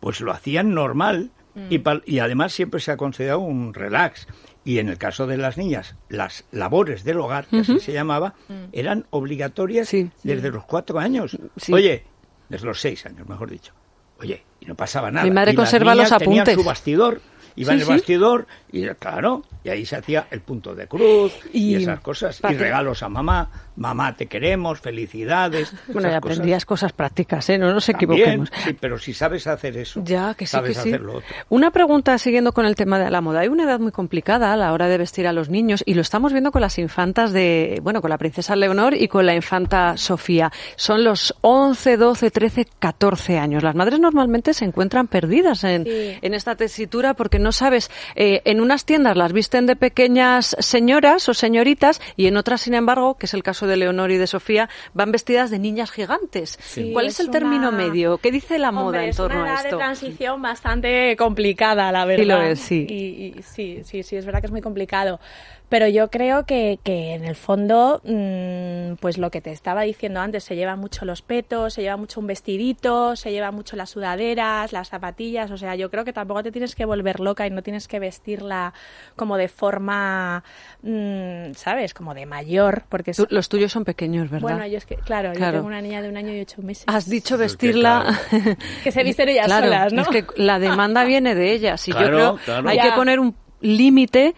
pues 0.00 0.20
lo 0.22 0.32
hacían 0.32 0.72
normal 0.72 1.30
y, 1.70 1.78
pal- 1.78 2.02
y 2.06 2.18
además 2.18 2.52
siempre 2.52 2.80
se 2.80 2.92
ha 2.92 2.96
considerado 2.96 3.40
un 3.40 3.72
relax. 3.74 4.26
Y 4.64 4.78
en 4.78 4.88
el 4.88 4.98
caso 4.98 5.26
de 5.28 5.36
las 5.36 5.56
niñas, 5.56 5.94
las 6.08 6.44
labores 6.50 7.04
del 7.04 7.20
hogar, 7.20 7.46
que 7.46 7.60
así 7.60 7.78
se 7.78 7.92
llamaba, 7.92 8.34
eran 8.72 9.06
obligatorias 9.10 9.88
Sí. 9.88 10.10
desde 10.24 10.50
los 10.50 10.64
cuatro 10.64 10.98
años. 10.98 11.38
Sí. 11.56 11.72
Oye, 11.72 12.04
desde 12.48 12.66
los 12.66 12.80
seis 12.80 13.06
años, 13.06 13.28
mejor 13.28 13.48
dicho. 13.50 13.72
Oye, 14.20 14.42
y 14.60 14.66
no 14.66 14.74
pasaba 14.74 15.10
nada. 15.10 15.24
Mi 15.24 15.30
madre 15.30 15.52
Y 15.52 15.54
las 15.56 15.64
conserva 15.64 15.94
los 15.94 16.04
niñas 16.06 16.18
tenían 16.18 16.40
apuntes. 16.40 16.54
su 16.62 16.64
bastidor, 16.64 17.20
iba 17.54 17.74
en 17.74 17.80
el 17.80 17.86
bastidor, 17.86 18.46
y 18.72 18.86
claro, 18.94 19.44
y 19.62 19.68
ahí 19.68 19.86
se 19.86 19.96
hacía 19.96 20.26
el 20.30 20.40
punto 20.40 20.74
de 20.74 20.88
cruz 20.88 21.32
y, 21.52 21.74
Y 21.76 21.82
esas 21.82 22.00
cosas. 22.00 22.40
Y 22.50 22.54
regalos 22.54 23.02
a 23.04 23.08
mamá, 23.08 23.50
mamá 23.76 24.16
te 24.16 24.26
queremos, 24.26 24.80
felicidades. 24.80 25.72
Bueno, 25.88 26.08
y 26.08 26.12
cosas. 26.12 26.16
aprendías 26.16 26.64
cosas 26.64 26.92
prácticas, 26.92 27.48
¿eh? 27.50 27.58
No 27.58 27.72
nos 27.72 27.86
También, 27.86 28.10
equivoquemos. 28.12 28.50
sí, 28.64 28.72
pero 28.78 28.98
si 28.98 29.12
sabes 29.14 29.46
hacer 29.46 29.76
eso, 29.76 30.02
Ya, 30.04 30.34
que 30.34 30.46
sí, 30.46 30.52
sabes 30.52 30.76
que 30.76 30.82
sí. 30.82 30.88
hacer 30.90 31.00
lo 31.00 31.16
otro. 31.18 31.28
Una 31.48 31.70
pregunta 31.70 32.18
siguiendo 32.18 32.52
con 32.52 32.66
el 32.66 32.74
tema 32.74 32.98
de 32.98 33.10
la 33.10 33.20
moda. 33.20 33.40
Hay 33.40 33.48
una 33.48 33.64
edad 33.64 33.78
muy 33.80 33.92
complicada 33.92 34.52
a 34.52 34.56
la 34.56 34.72
hora 34.72 34.88
de 34.88 34.98
vestir 34.98 35.26
a 35.26 35.32
los 35.32 35.48
niños 35.48 35.82
y 35.86 35.94
lo 35.94 36.00
estamos 36.02 36.32
viendo 36.32 36.50
con 36.52 36.60
las 36.60 36.78
infantas 36.78 37.32
de, 37.32 37.80
bueno, 37.82 38.00
con 38.00 38.10
la 38.10 38.18
princesa 38.18 38.56
Leonor 38.56 38.94
y 38.94 39.08
con 39.08 39.24
la 39.26 39.34
infanta 39.34 39.96
Sofía. 39.96 40.50
Son 40.76 41.04
los 41.04 41.34
11, 41.42 41.96
12, 41.96 42.30
13, 42.30 42.66
14 42.78 43.38
años. 43.38 43.62
Las 43.62 43.74
madres 43.74 44.00
normalmente 44.00 44.54
se 44.54 44.64
encuentran 44.64 45.06
perdidas 45.08 45.64
en, 45.64 45.84
Sí. 45.84 46.18
en 46.20 46.34
esta 46.34 46.56
tesitura 46.56 47.14
porque 47.14 47.38
no 47.38 47.52
sabes, 47.52 47.90
eh, 48.14 48.42
en 48.44 48.60
unas 48.60 48.84
tiendas 48.84 49.16
las 49.16 49.32
visten 49.32 49.66
de 49.66 49.76
pequeñas 49.76 50.56
señoras 50.58 51.28
o 51.28 51.34
señoritas 51.34 52.00
y 52.16 52.26
en 52.26 52.36
otras, 52.36 52.62
sin 52.62 52.74
embargo, 52.74 53.16
que 53.16 53.26
es 53.26 53.34
el 53.34 53.42
caso 53.42 53.65
de 53.66 53.76
Leonor 53.76 54.10
y 54.10 54.16
de 54.16 54.26
Sofía, 54.26 54.68
van 54.94 55.12
vestidas 55.12 55.50
de 55.50 55.58
niñas 55.58 55.90
gigantes. 55.90 56.58
Sí, 56.60 56.90
¿Cuál 56.92 57.06
es, 57.06 57.14
es 57.14 57.20
el 57.20 57.30
término 57.30 57.68
una- 57.68 57.78
medio? 57.78 58.18
¿Qué 58.18 58.30
dice 58.30 58.58
la 58.58 58.72
moda 58.72 58.86
Hombre, 58.86 59.04
en 59.04 59.08
es 59.10 59.16
torno 59.16 59.40
una 59.40 59.50
a 59.50 59.52
edad 59.54 59.64
esto? 59.64 59.76
de 59.76 59.82
transición 59.82 60.42
bastante 60.42 61.16
complicada, 61.16 61.90
la 61.92 62.04
verdad. 62.04 62.22
Sí 62.22 62.28
lo 62.28 62.42
es, 62.42 62.60
sí. 62.60 62.86
Y, 62.88 62.94
y 63.38 63.42
sí, 63.42 63.80
sí, 63.84 64.02
sí, 64.02 64.16
es 64.16 64.24
verdad 64.26 64.40
que 64.40 64.46
es 64.46 64.52
muy 64.52 64.60
complicado. 64.62 65.20
Pero 65.68 65.88
yo 65.88 66.10
creo 66.10 66.46
que, 66.46 66.78
que 66.84 67.14
en 67.14 67.24
el 67.24 67.34
fondo, 67.34 68.00
mm, 68.04 68.94
pues 69.00 69.18
lo 69.18 69.30
que 69.32 69.40
te 69.40 69.50
estaba 69.50 69.82
diciendo 69.82 70.20
antes, 70.20 70.44
se 70.44 70.54
lleva 70.54 70.76
mucho 70.76 71.04
los 71.04 71.22
petos, 71.22 71.74
se 71.74 71.82
lleva 71.82 71.96
mucho 71.96 72.20
un 72.20 72.28
vestidito, 72.28 73.16
se 73.16 73.32
lleva 73.32 73.50
mucho 73.50 73.74
las 73.74 73.90
sudaderas, 73.90 74.72
las 74.72 74.88
zapatillas. 74.90 75.50
O 75.50 75.56
sea, 75.56 75.74
yo 75.74 75.90
creo 75.90 76.04
que 76.04 76.12
tampoco 76.12 76.44
te 76.44 76.52
tienes 76.52 76.76
que 76.76 76.84
volver 76.84 77.18
loca 77.18 77.46
y 77.46 77.50
no 77.50 77.62
tienes 77.64 77.88
que 77.88 77.98
vestirla 77.98 78.74
como 79.16 79.36
de 79.36 79.48
forma, 79.48 80.44
mm, 80.82 81.54
¿sabes? 81.56 81.94
Como 81.94 82.14
de 82.14 82.26
mayor, 82.26 82.84
porque 82.88 83.10
es... 83.10 83.16
Tú- 83.16 83.26
los 83.30 83.48
tuyos 83.48 83.72
son 83.72 83.84
pequeños, 83.84 84.30
¿verdad? 84.30 84.42
Bueno, 84.48 84.66
yo 84.68 84.78
es 84.78 84.86
que, 84.86 84.94
claro, 84.96 85.32
yo 85.34 85.50
tengo 85.50 85.66
una 85.66 85.80
niña 85.82 86.00
de 86.00 86.08
un 86.08 86.16
año 86.16 86.32
y 86.32 86.40
ocho 86.42 86.62
meses. 86.62 86.84
Has 86.86 87.08
dicho 87.08 87.36
que 87.36 87.42
vestirla. 87.42 88.16
Que 88.84 88.92
se 88.92 89.02
visten 89.02 89.28
ellas 89.30 89.46
claro, 89.46 89.66
solas, 89.66 89.92
¿no? 89.92 90.02
Es 90.02 90.08
que 90.08 90.24
la 90.36 90.58
demanda 90.60 91.02
viene 91.04 91.34
de 91.34 91.52
ellas 91.52 91.86
y 91.88 91.92
yo 91.92 91.98
creo 91.98 92.36
claro. 92.44 92.68
hay 92.68 92.76
Ya. 92.76 92.82
que 92.84 92.92
poner 92.92 93.18
un 93.18 93.34
límite 93.60 94.34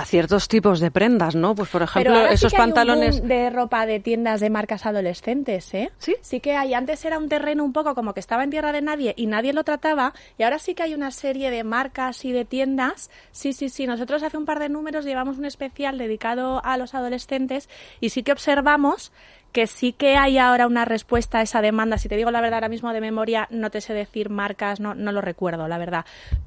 a 0.00 0.04
ciertos 0.04 0.48
tipos 0.48 0.80
de 0.80 0.90
prendas, 0.90 1.34
¿no? 1.36 1.54
Pues 1.54 1.68
por 1.68 1.80
Pero 1.94 2.10
ejemplo, 2.14 2.28
sí 2.28 2.34
esos 2.34 2.52
que 2.52 2.56
hay 2.56 2.62
un 2.62 2.74
pantalones. 2.74 3.18
boom 3.18 3.28
de 3.28 3.50
ropa 3.50 3.86
de 3.86 4.00
tiendas 4.00 4.40
de 4.40 4.50
marcas 4.50 4.86
adolescentes, 4.86 5.72
¿eh? 5.74 5.90
¿Sí? 5.98 6.16
Sí 6.22 6.40
que 6.40 6.56
hay. 6.56 6.74
Antes 6.74 7.04
era 7.04 7.18
un 7.18 7.28
terreno 7.28 7.64
un 7.64 7.72
poco 7.72 7.94
como 7.94 8.14
que 8.14 8.20
estaba 8.20 8.42
en 8.44 8.50
tierra 8.50 8.72
de 8.72 8.82
nadie 8.82 9.14
y 9.16 9.26
nadie 9.26 9.52
lo 9.52 9.64
trataba. 9.64 10.14
Y 10.38 10.42
ahora 10.42 10.58
sí 10.58 10.74
que 10.74 10.82
hay 10.82 10.94
una 10.94 11.10
serie 11.10 11.50
de 11.50 11.64
marcas 11.64 12.24
y 12.24 12.32
de 12.32 12.44
tiendas. 12.44 13.10
Sí, 13.32 13.52
sí, 13.52 13.68
sí. 13.68 13.86
Nosotros 13.86 14.22
hace 14.22 14.36
un 14.36 14.46
par 14.46 14.58
de 14.58 14.68
números 14.68 15.04
llevamos 15.04 15.38
un 15.38 15.44
especial 15.44 15.98
dedicado 15.98 16.60
a 16.64 16.76
los 16.76 16.94
adolescentes 16.94 17.68
y 18.00 18.10
sí 18.10 18.22
que 18.22 18.32
observamos 18.32 19.12
que 19.52 19.66
sí 19.66 19.92
que 19.92 20.16
hay 20.16 20.38
ahora 20.38 20.66
una 20.66 20.84
respuesta 20.84 21.38
a 21.38 21.42
esa 21.42 21.60
demanda. 21.60 21.98
Si 21.98 22.08
te 22.08 22.16
digo 22.16 22.30
la 22.30 22.40
verdad 22.40 22.54
ahora 22.58 22.68
mismo 22.68 22.92
de 22.92 23.00
memoria, 23.00 23.46
no 23.50 23.70
te 23.70 23.80
sé 23.80 23.94
decir 23.94 24.30
marcas, 24.30 24.80
no, 24.80 24.94
no 24.94 25.12
lo 25.12 25.20
recuerdo, 25.20 25.68
la 25.68 25.78
verdad. 25.78 26.04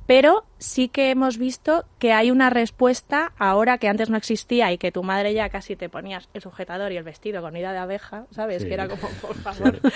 Pero 0.08 0.46
sí 0.58 0.88
que 0.88 1.10
hemos 1.12 1.38
visto 1.38 1.86
que 2.00 2.14
hay 2.14 2.32
una 2.32 2.50
respuesta 2.50 3.34
ahora 3.38 3.78
que 3.78 3.88
antes 3.88 4.10
no 4.10 4.18
existía 4.18 4.72
y 4.72 4.78
que 4.78 4.92
tu 4.92 5.04
madre 5.04 5.34
ya 5.34 5.50
casi 5.50 5.76
te 5.76 5.90
ponías 5.90 6.30
el 6.34 6.42
sujetador 6.42 6.92
y 6.92 6.98
el 6.98 7.04
vestido 7.04 7.42
con 7.42 7.56
ida 7.56 7.72
de 7.72 7.80
abeja, 7.80 8.26
¿sabes? 8.32 8.62
Sí. 8.64 8.68
Que 8.68 8.74
era 8.74 8.88
como, 8.88 9.08
por 9.22 9.36
favor. 9.36 9.80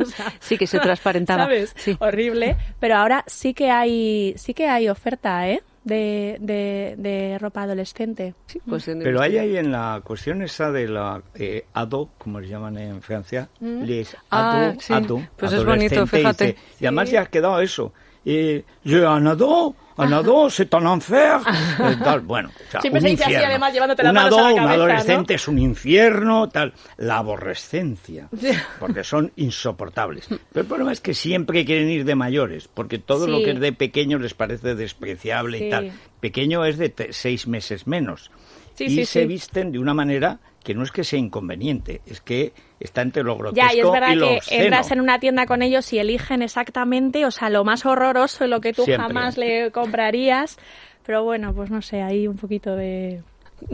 O 0.00 0.04
sea, 0.04 0.32
Sí, 0.40 0.56
que 0.58 0.66
se 0.66 0.78
transparentaba. 0.78 1.44
¿Sabes? 1.44 1.72
Sí. 1.76 1.96
Horrible. 2.00 2.56
Pero 2.80 2.96
ahora 2.96 3.24
sí 3.26 3.54
que 3.54 3.70
hay, 3.70 4.34
sí 4.36 4.54
que 4.54 4.68
hay 4.68 4.88
oferta, 4.88 5.48
¿eh? 5.48 5.62
De, 5.84 6.36
de, 6.40 6.94
de 6.96 7.38
ropa 7.40 7.62
adolescente. 7.62 8.34
Sí, 8.46 8.60
Pero 9.02 9.20
hay 9.20 9.38
ahí 9.38 9.56
en 9.56 9.72
la 9.72 10.00
cuestión 10.04 10.40
esa 10.42 10.70
de 10.70 10.86
la 10.88 11.22
eh, 11.34 11.64
ado, 11.74 12.10
como 12.18 12.38
les 12.38 12.48
llaman 12.50 12.78
en 12.78 13.02
Francia, 13.02 13.48
les 13.60 14.16
Ah, 14.30 14.70
ado, 14.70 14.80
sí. 14.80 14.92
ado, 14.94 15.22
Pues 15.36 15.52
es 15.52 15.64
bonito, 15.64 15.94
adolescente, 15.94 16.16
fíjate. 16.18 16.46
dice, 16.46 16.58
Y 16.80 16.86
además 16.86 17.08
Sí. 17.08 17.14
ya 17.14 17.22
ha 17.22 17.26
quedado 17.26 17.60
eso. 17.60 17.92
Eh, 18.24 18.64
je 18.84 19.02
en 19.02 19.26
ado, 19.26 19.74
en 19.98 20.12
ado, 20.12 20.48
c'est 20.50 20.72
un 20.74 20.86
enfer. 20.86 21.40
eh, 21.80 21.96
tal, 22.02 22.20
bueno, 22.20 22.48
o 22.50 22.70
sea, 22.70 22.80
Siempre 22.80 23.00
un 23.00 23.04
se 23.06 23.10
dice 23.10 23.24
así, 23.24 23.32
infierno. 23.32 23.50
además, 23.50 23.72
llevándote 23.74 24.02
las 24.02 24.10
un 24.10 24.14
manos 24.14 24.32
a 24.38 24.42
la 24.42 24.46
ado, 24.48 24.54
un 24.56 24.60
adolescente 24.70 25.32
¿no? 25.32 25.36
es 25.36 25.48
un 25.48 25.58
infierno, 25.58 26.48
tal. 26.48 26.72
La 26.96 27.18
aborrescencia, 27.18 28.28
porque 28.80 29.04
son 29.04 29.32
insoportables. 29.36 30.26
Pero 30.28 30.62
el 30.62 30.66
problema 30.66 30.92
es 30.92 31.00
que 31.00 31.14
siempre 31.14 31.64
quieren 31.64 31.90
ir 31.90 32.04
de 32.04 32.14
mayores, 32.14 32.68
porque 32.68 32.98
todo 32.98 33.26
lo 33.26 33.38
que 33.38 33.50
es 33.52 33.60
de 33.60 33.72
pequeños 33.72 34.20
les 34.20 34.34
parece 34.34 34.74
despreciable 34.74 35.58
Sí. 35.58 35.64
y 35.66 35.70
tal. 35.70 35.92
Pequeño 36.20 36.64
es 36.64 36.78
de 36.78 37.08
seis 37.10 37.46
meses 37.46 37.86
menos. 37.86 38.30
Sí, 38.74 38.84
y 38.84 38.88
sí, 38.90 39.04
se 39.06 39.22
sí. 39.22 39.26
visten 39.26 39.72
de 39.72 39.78
una 39.78 39.94
manera 39.94 40.38
que 40.64 40.74
no 40.74 40.82
es 40.84 40.92
que 40.92 41.02
sea 41.04 41.18
inconveniente, 41.18 42.00
es 42.06 42.20
que 42.20 42.52
está 42.78 43.02
entre 43.02 43.22
lo 43.24 43.36
grotesco 43.36 43.66
Ya, 43.68 43.74
y 43.76 43.80
es 43.80 43.90
verdad 43.90 44.14
lo 44.14 44.28
que 44.28 44.36
obsceno. 44.36 44.64
entras 44.64 44.90
en 44.92 45.00
una 45.00 45.18
tienda 45.18 45.46
con 45.46 45.60
ellos 45.62 45.92
y 45.92 45.98
eligen 45.98 46.40
exactamente, 46.42 47.26
o 47.26 47.30
sea, 47.32 47.50
lo 47.50 47.64
más 47.64 47.84
horroroso 47.84 48.44
y 48.44 48.48
lo 48.48 48.60
que 48.60 48.72
tú 48.72 48.84
Siempre. 48.84 49.08
jamás 49.08 49.36
le 49.38 49.70
comprarías. 49.72 50.58
Pero 51.04 51.24
bueno, 51.24 51.52
pues 51.52 51.68
no 51.70 51.82
sé, 51.82 52.00
hay 52.02 52.28
un 52.28 52.36
poquito 52.36 52.76
de... 52.76 53.22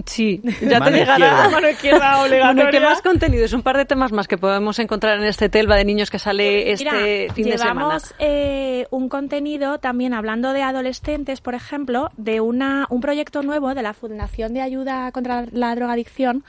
Sí, 0.06 0.40
ya 0.44 0.50
te 0.60 0.78
Mano 0.78 0.90
llegará. 0.96 1.18
izquierda. 1.18 1.48
Mano 1.52 1.68
izquierda 1.70 2.18
Bueno, 2.18 2.26
¿y 2.36 2.38
qué 2.38 2.44
obligatoria. 2.50 2.80
más 2.80 3.02
contenidos? 3.02 3.52
Un 3.52 3.62
par 3.62 3.76
de 3.76 3.84
temas 3.84 4.12
más 4.12 4.28
que 4.28 4.38
podemos 4.38 4.78
encontrar 4.78 5.18
en 5.18 5.24
este 5.24 5.48
Telva 5.48 5.76
de 5.76 5.84
niños 5.84 6.10
que 6.10 6.18
sale 6.18 6.72
este 6.72 6.84
Mira, 6.84 7.34
fin 7.34 7.44
de 7.46 7.58
semana. 7.58 7.74
llevamos 7.80 8.14
eh, 8.18 8.86
un 8.90 9.08
contenido 9.08 9.78
también 9.78 10.14
hablando 10.14 10.52
de 10.52 10.62
adolescentes, 10.62 11.40
por 11.40 11.54
ejemplo, 11.54 12.10
de 12.16 12.40
una, 12.40 12.86
un 12.90 13.00
proyecto 13.00 13.42
nuevo 13.42 13.74
de 13.74 13.82
la 13.82 13.94
Fundación 13.94 14.54
de 14.54 14.62
Ayuda 14.62 15.10
contra 15.12 15.46
la 15.52 15.74
Drogadicción. 15.74 16.44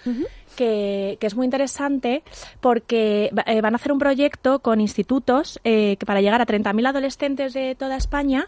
Que, 0.57 1.17
que 1.21 1.27
es 1.27 1.35
muy 1.35 1.45
interesante 1.45 2.23
porque 2.59 3.29
eh, 3.45 3.61
van 3.61 3.73
a 3.73 3.77
hacer 3.77 3.91
un 3.91 3.99
proyecto 3.99 4.59
con 4.59 4.81
institutos 4.81 5.59
eh, 5.63 5.95
que 5.97 6.05
para 6.05 6.19
llegar 6.21 6.41
a 6.41 6.45
30.000 6.45 6.87
adolescentes 6.89 7.53
de 7.53 7.75
toda 7.75 7.95
España 7.95 8.47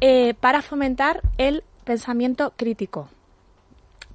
eh, 0.00 0.34
para 0.38 0.60
fomentar 0.60 1.22
el 1.38 1.62
pensamiento 1.84 2.52
crítico 2.56 3.08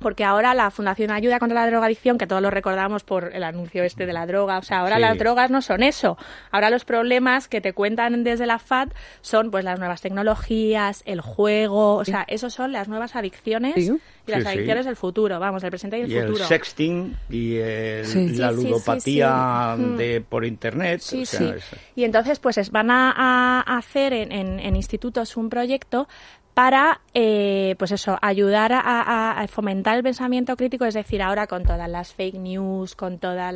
porque 0.02 0.26
ahora 0.26 0.54
la 0.54 0.70
Fundación 0.72 1.12
Ayuda 1.12 1.40
contra 1.40 1.62
la 1.64 1.68
Drogadicción, 1.70 2.18
que 2.18 2.28
todos 2.28 2.42
lo 2.42 2.50
recordamos 2.52 3.04
por 3.04 3.34
el 3.34 3.44
anuncio 3.44 3.84
este 3.84 4.06
de 4.06 4.14
la 4.14 4.26
droga, 4.26 4.58
o 4.58 4.64
sea, 4.64 4.80
ahora 4.80 4.96
Sí. 4.98 5.02
las 5.02 5.18
drogas 5.18 5.50
no 5.52 5.62
son 5.62 5.84
eso. 5.84 6.18
Ahora 6.52 6.70
los 6.70 6.84
problemas 6.84 7.48
que 7.48 7.62
te 7.62 7.72
cuentan 7.74 8.24
desde 8.24 8.46
la 8.46 8.60
FAD 8.60 8.90
son 9.22 9.52
pues 9.52 9.64
las 9.64 9.80
nuevas 9.80 10.02
tecnologías, 10.02 11.04
el 11.06 11.22
juego, 11.22 11.96
o 11.96 12.06
sea, 12.06 12.26
esos 12.28 12.54
son 12.54 12.72
las 12.72 12.88
nuevas 12.88 13.16
adicciones 13.16 13.76
Sí. 13.76 13.92
y 14.28 14.32
las 14.32 14.42
Sí, 14.42 14.48
sí. 14.48 14.54
adicciones 14.56 14.86
del 14.86 14.96
futuro, 14.96 15.40
vamos, 15.40 15.62
del 15.62 15.72
presente 15.72 16.00
y 16.00 16.02
el 16.02 16.12
y 16.12 16.18
el 16.18 16.28
futuro. 16.28 16.46
sexting 16.46 17.18
y 17.30 17.56
el- 17.58 18.06
Sí. 18.06 18.30
la 18.36 18.50
Sí, 18.50 18.56
sí, 18.56 18.62
sí, 18.62 18.68
ludopatía 18.70 19.76
sí. 19.78 19.84
De 19.98 20.22
por 20.22 20.46
internet 20.46 21.02
Sí, 21.02 21.22
o 21.24 21.26
sea, 21.26 21.56
Y 21.96 22.04
entonces, 22.04 22.40
pues 22.40 22.58
es- 22.58 22.72
van 22.72 22.90
a, 22.92 23.12
a 23.12 23.78
hacer 23.78 24.14
en, 24.14 24.32
en- 24.32 24.60
en 24.60 24.76
institutos 24.76 25.38
un 25.38 25.50
proyecto 25.50 26.08
para, 26.54 27.02
eh, 27.14 27.76
pues 27.80 27.92
eso, 27.92 28.18
ayudar 28.22 28.72
a, 28.74 29.46
fomentar 29.48 29.98
el 29.98 30.04
pensamiento 30.04 30.56
crítico, 30.58 30.86
es 30.86 30.94
decir, 30.94 31.22
ahora 31.22 31.48
con 31.48 31.64
todas 31.64 31.90
las 31.90 32.14
fake 32.14 32.36
news, 32.36 32.96
con 32.96 33.20
todos 33.20 33.54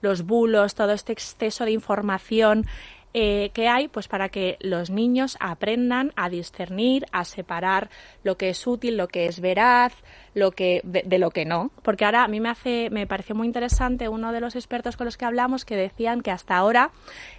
los 0.00 0.22
bulos, 0.22 0.74
todo 0.74 0.92
este 0.92 1.12
exceso 1.12 1.64
de 1.64 1.72
información 1.72 2.66
eh, 3.14 3.50
que 3.52 3.68
hay, 3.68 3.88
pues 3.88 4.08
para 4.08 4.30
que 4.30 4.56
los 4.60 4.88
niños 4.88 5.36
aprendan 5.38 6.12
a 6.16 6.30
discernir, 6.30 7.04
a 7.12 7.24
separar 7.26 7.90
lo 8.24 8.38
que 8.38 8.48
es 8.48 8.66
útil, 8.66 8.96
lo 8.96 9.08
que 9.08 9.26
es 9.26 9.40
veraz, 9.40 9.92
lo 10.34 10.50
que 10.52 10.80
de, 10.84 11.02
de 11.04 11.18
lo 11.18 11.30
que 11.30 11.44
no. 11.44 11.70
Porque 11.82 12.04
ahora 12.04 12.24
a 12.24 12.28
mí 12.28 12.40
me 12.40 12.48
hace, 12.48 12.88
me 12.90 13.06
pareció 13.06 13.34
muy 13.34 13.46
interesante 13.46 14.08
uno 14.08 14.32
de 14.32 14.40
los 14.40 14.56
expertos 14.56 14.96
con 14.96 15.04
los 15.04 15.16
que 15.16 15.24
hablamos 15.24 15.64
que 15.64 15.76
decían 15.76 16.20
que 16.22 16.30
hasta 16.30 16.56
ahora 16.56 16.90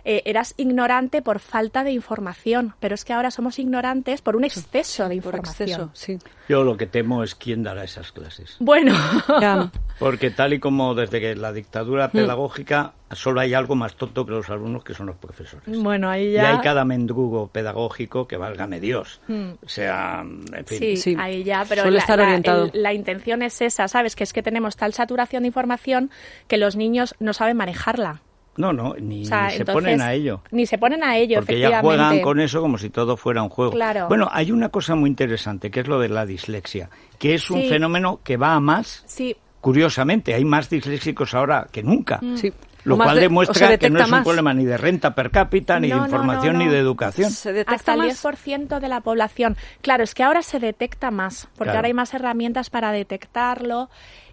eh, 0.06 0.22
eras 0.26 0.54
ignorante 0.58 1.22
por 1.22 1.40
falta 1.40 1.84
de 1.84 1.92
información, 1.92 2.76
pero 2.80 2.96
es 2.96 3.04
que 3.06 3.14
ahora 3.14 3.32
somos 3.32 3.58
ignorantes 3.60 4.22
por 4.22 4.36
un 4.36 4.44
exceso 4.44 5.04
de 5.04 5.16
Por 5.22 5.34
información. 5.36 5.70
exceso, 5.70 5.90
sí. 5.94 6.20
yo 6.50 6.64
lo 6.64 6.78
que 6.78 6.86
temo 6.86 7.24
es 7.24 7.36
quién 7.36 7.64
dará 7.64 7.84
esas 7.84 8.12
clases 8.12 8.58
Bueno, 8.60 8.94
porque 10.00 10.30
tal 10.32 10.54
y 10.54 10.60
como 10.60 10.94
desde 10.96 11.20
que 11.20 11.36
la 11.36 11.52
Mm. 11.52 11.56
dictadura 11.56 12.10
pedagógica 12.10 12.94
solo 13.12 13.42
hay 13.42 13.54
algo 13.54 13.76
más 13.76 13.96
tonto 13.96 14.26
que 14.26 14.32
los 14.32 14.50
alumnos 14.50 14.84
que 14.84 14.94
son 14.96 15.06
los 15.06 15.16
profesores 15.18 15.64
bueno, 15.82 16.10
ahí 16.10 16.30
y 16.30 16.32
ya. 16.34 16.50
hay 16.50 16.58
cada 16.60 16.84
mendrugo 16.84 17.48
pedagógico 17.48 18.28
que 18.28 18.38
válgame 18.38 18.80
Dios 18.80 19.22
o 19.30 19.70
sea 19.70 20.22
en 20.24 20.66
fin 20.66 20.80
Sí, 20.80 20.98
Sí. 20.98 21.16
ahí 21.20 21.44
ya, 21.44 21.64
pero 21.70 21.84
Suele 21.84 21.98
la, 21.98 22.02
estar 22.02 22.18
la- 22.18 22.26
orientado. 22.26 22.70
el- 22.74 22.83
la 22.84 22.94
intención 22.94 23.42
es 23.42 23.62
esa, 23.62 23.88
¿sabes? 23.88 24.16
Que 24.16 24.24
es 24.24 24.34
que 24.34 24.44
tenemos 24.44 24.76
tal 24.78 24.94
saturación 24.94 25.44
de 25.44 25.48
información 25.48 26.12
que 26.48 26.58
los 26.58 26.76
niños 26.76 27.16
no 27.20 27.34
saben 27.34 27.58
manejarla. 27.58 28.22
no 28.56 28.72
no 28.72 28.94
ni, 29.00 29.24
O 29.24 29.26
sea, 29.26 29.46
ni 29.46 29.52
se 29.54 29.58
entonces, 29.62 29.74
ponen 29.74 30.02
a 30.02 30.14
ello 30.14 30.42
Ni 30.52 30.68
se 30.68 30.78
ponen 30.78 31.04
a 31.04 31.18
ello, 31.18 31.38
porque 31.40 31.60
ya 31.60 31.82
juegan 31.82 32.22
con 32.22 32.40
eso 32.40 32.62
como 32.62 32.78
si 32.78 32.92
todo 32.92 33.18
fuera 33.18 33.42
un 33.42 33.50
juego. 33.50 33.72
Claro. 33.72 34.08
Bueno, 34.08 34.30
hay 34.32 34.52
una 34.52 34.70
cosa 34.70 34.94
muy 34.94 35.10
interesante 35.10 35.72
que 35.72 35.80
es 35.80 35.88
lo 35.88 36.00
de 36.00 36.10
la 36.10 36.28
dislexia, 36.28 36.90
que 37.18 37.34
es 37.34 37.50
un 37.50 37.62
Sí. 37.62 37.70
fenómeno 37.70 38.20
que 38.24 38.38
va 38.38 38.54
a 38.54 38.60
más. 38.60 39.04
Sí, 39.08 39.36
Curiosamente, 39.62 40.34
hay 40.34 40.44
más 40.44 40.70
disléxicos 40.70 41.34
ahora 41.34 41.68
que 41.72 41.82
nunca. 41.82 42.20
Sí. 42.36 42.52
Lo 42.86 42.98
cual 42.98 43.16
de- 43.16 43.22
demuestra 43.22 43.78
que 43.78 43.90
no 43.90 44.00
es 44.00 44.06
un 44.06 44.12
más. 44.12 44.24
problema 44.24 44.54
ni 44.54 44.66
de 44.66 44.78
renta 44.78 45.16
per 45.16 45.32
cápita, 45.32 45.80
ni 45.80 45.88
No, 45.90 45.96
de 45.96 46.00
no, 46.02 46.06
información, 46.08 46.54
no, 46.58 46.66
ni 46.66 46.70
de 46.70 46.80
educación. 46.80 47.32
Se 47.32 47.52
detecta 47.54 47.76
hasta 47.76 47.94
el 47.94 48.00
más. 48.00 48.08
10% 48.24 48.80
de 48.80 48.88
la 48.88 49.02
población. 49.02 49.56
Claro, 49.82 50.04
es 50.04 50.14
que 50.14 50.24
ahora 50.24 50.42
se 50.42 50.60
detecta 50.60 51.10
más, 51.12 51.48
porque 51.56 51.66
Claro. 51.66 51.78
ahora 51.80 51.88
hay 51.88 51.94
más 51.94 52.14
herramientas 52.14 52.70
para 52.70 52.92
detectarlo 52.92 53.90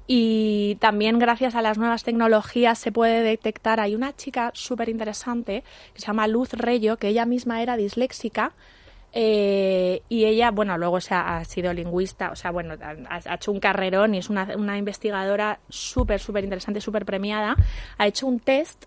y 0.06 0.74
también 0.80 1.18
gracias 1.20 1.54
a 1.54 1.62
las 1.62 1.78
nuevas 1.78 2.02
tecnologías 2.02 2.78
se 2.78 2.90
puede 2.90 3.22
detectar. 3.22 3.78
Hay 3.78 3.94
una 3.94 4.14
chica 4.16 4.50
súper 4.54 4.88
interesante 4.88 5.62
que 5.94 6.00
se 6.00 6.06
llama 6.08 6.26
Luz 6.26 6.52
Reyo, 6.52 6.96
que 6.96 7.08
ella 7.08 7.26
misma 7.26 7.62
era 7.62 7.76
disléxica. 7.76 8.52
Eh, 9.12 10.02
y 10.08 10.24
ella, 10.24 10.50
bueno, 10.50 10.76
luego 10.78 10.96
o 10.96 11.00
sea, 11.00 11.36
ha 11.36 11.44
sido 11.44 11.72
lingüista, 11.72 12.30
o 12.30 12.36
sea, 12.36 12.50
bueno, 12.50 12.74
ha, 12.80 13.20
ha 13.24 13.34
hecho 13.34 13.52
un 13.52 13.60
carrerón 13.60 14.14
y 14.14 14.18
es 14.18 14.30
una, 14.30 14.48
una 14.56 14.78
investigadora 14.78 15.58
súper, 15.68 16.20
súper 16.20 16.44
interesante, 16.44 16.80
súper 16.80 17.04
premiada. 17.04 17.56
Ha 17.98 18.06
hecho 18.06 18.26
un 18.26 18.40
test 18.40 18.86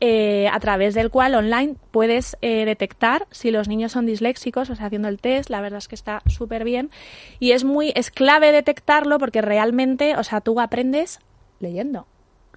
eh, 0.00 0.48
a 0.48 0.58
través 0.58 0.94
del 0.94 1.10
cual 1.10 1.34
online 1.34 1.76
puedes 1.90 2.36
eh, 2.42 2.64
detectar 2.64 3.26
si 3.30 3.50
los 3.50 3.68
niños 3.68 3.92
son 3.92 4.06
disléxicos, 4.06 4.68
o 4.68 4.74
sea, 4.74 4.86
haciendo 4.86 5.08
el 5.08 5.20
test, 5.20 5.50
la 5.50 5.60
verdad 5.60 5.78
es 5.78 5.88
que 5.88 5.94
está 5.94 6.20
súper 6.26 6.64
bien. 6.64 6.90
Y 7.38 7.52
es 7.52 7.64
muy, 7.64 7.92
es 7.94 8.10
clave 8.10 8.52
detectarlo 8.52 9.18
porque 9.18 9.40
realmente, 9.40 10.16
o 10.16 10.24
sea, 10.24 10.40
tú 10.40 10.60
aprendes 10.60 11.20
leyendo. 11.60 12.06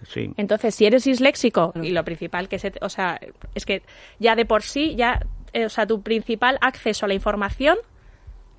Sí. 0.08 0.32
Entonces, 0.36 0.76
si 0.76 0.86
eres 0.86 1.06
disléxico, 1.06 1.74
y 1.82 1.92
lo 1.92 2.04
principal 2.04 2.50
que 2.50 2.60
se, 2.60 2.74
o 2.82 2.90
sea, 2.90 3.20
es 3.56 3.66
que 3.66 3.82
ya 4.20 4.36
de 4.36 4.46
por 4.46 4.64
sí, 4.64 4.96
ya, 4.96 5.26
eh, 5.54 5.66
o 5.66 5.70
sea, 5.70 5.86
tu 5.88 6.02
principal 6.02 6.58
acceso 6.62 7.06
a 7.06 7.08
la 7.08 7.14
información 7.14 7.78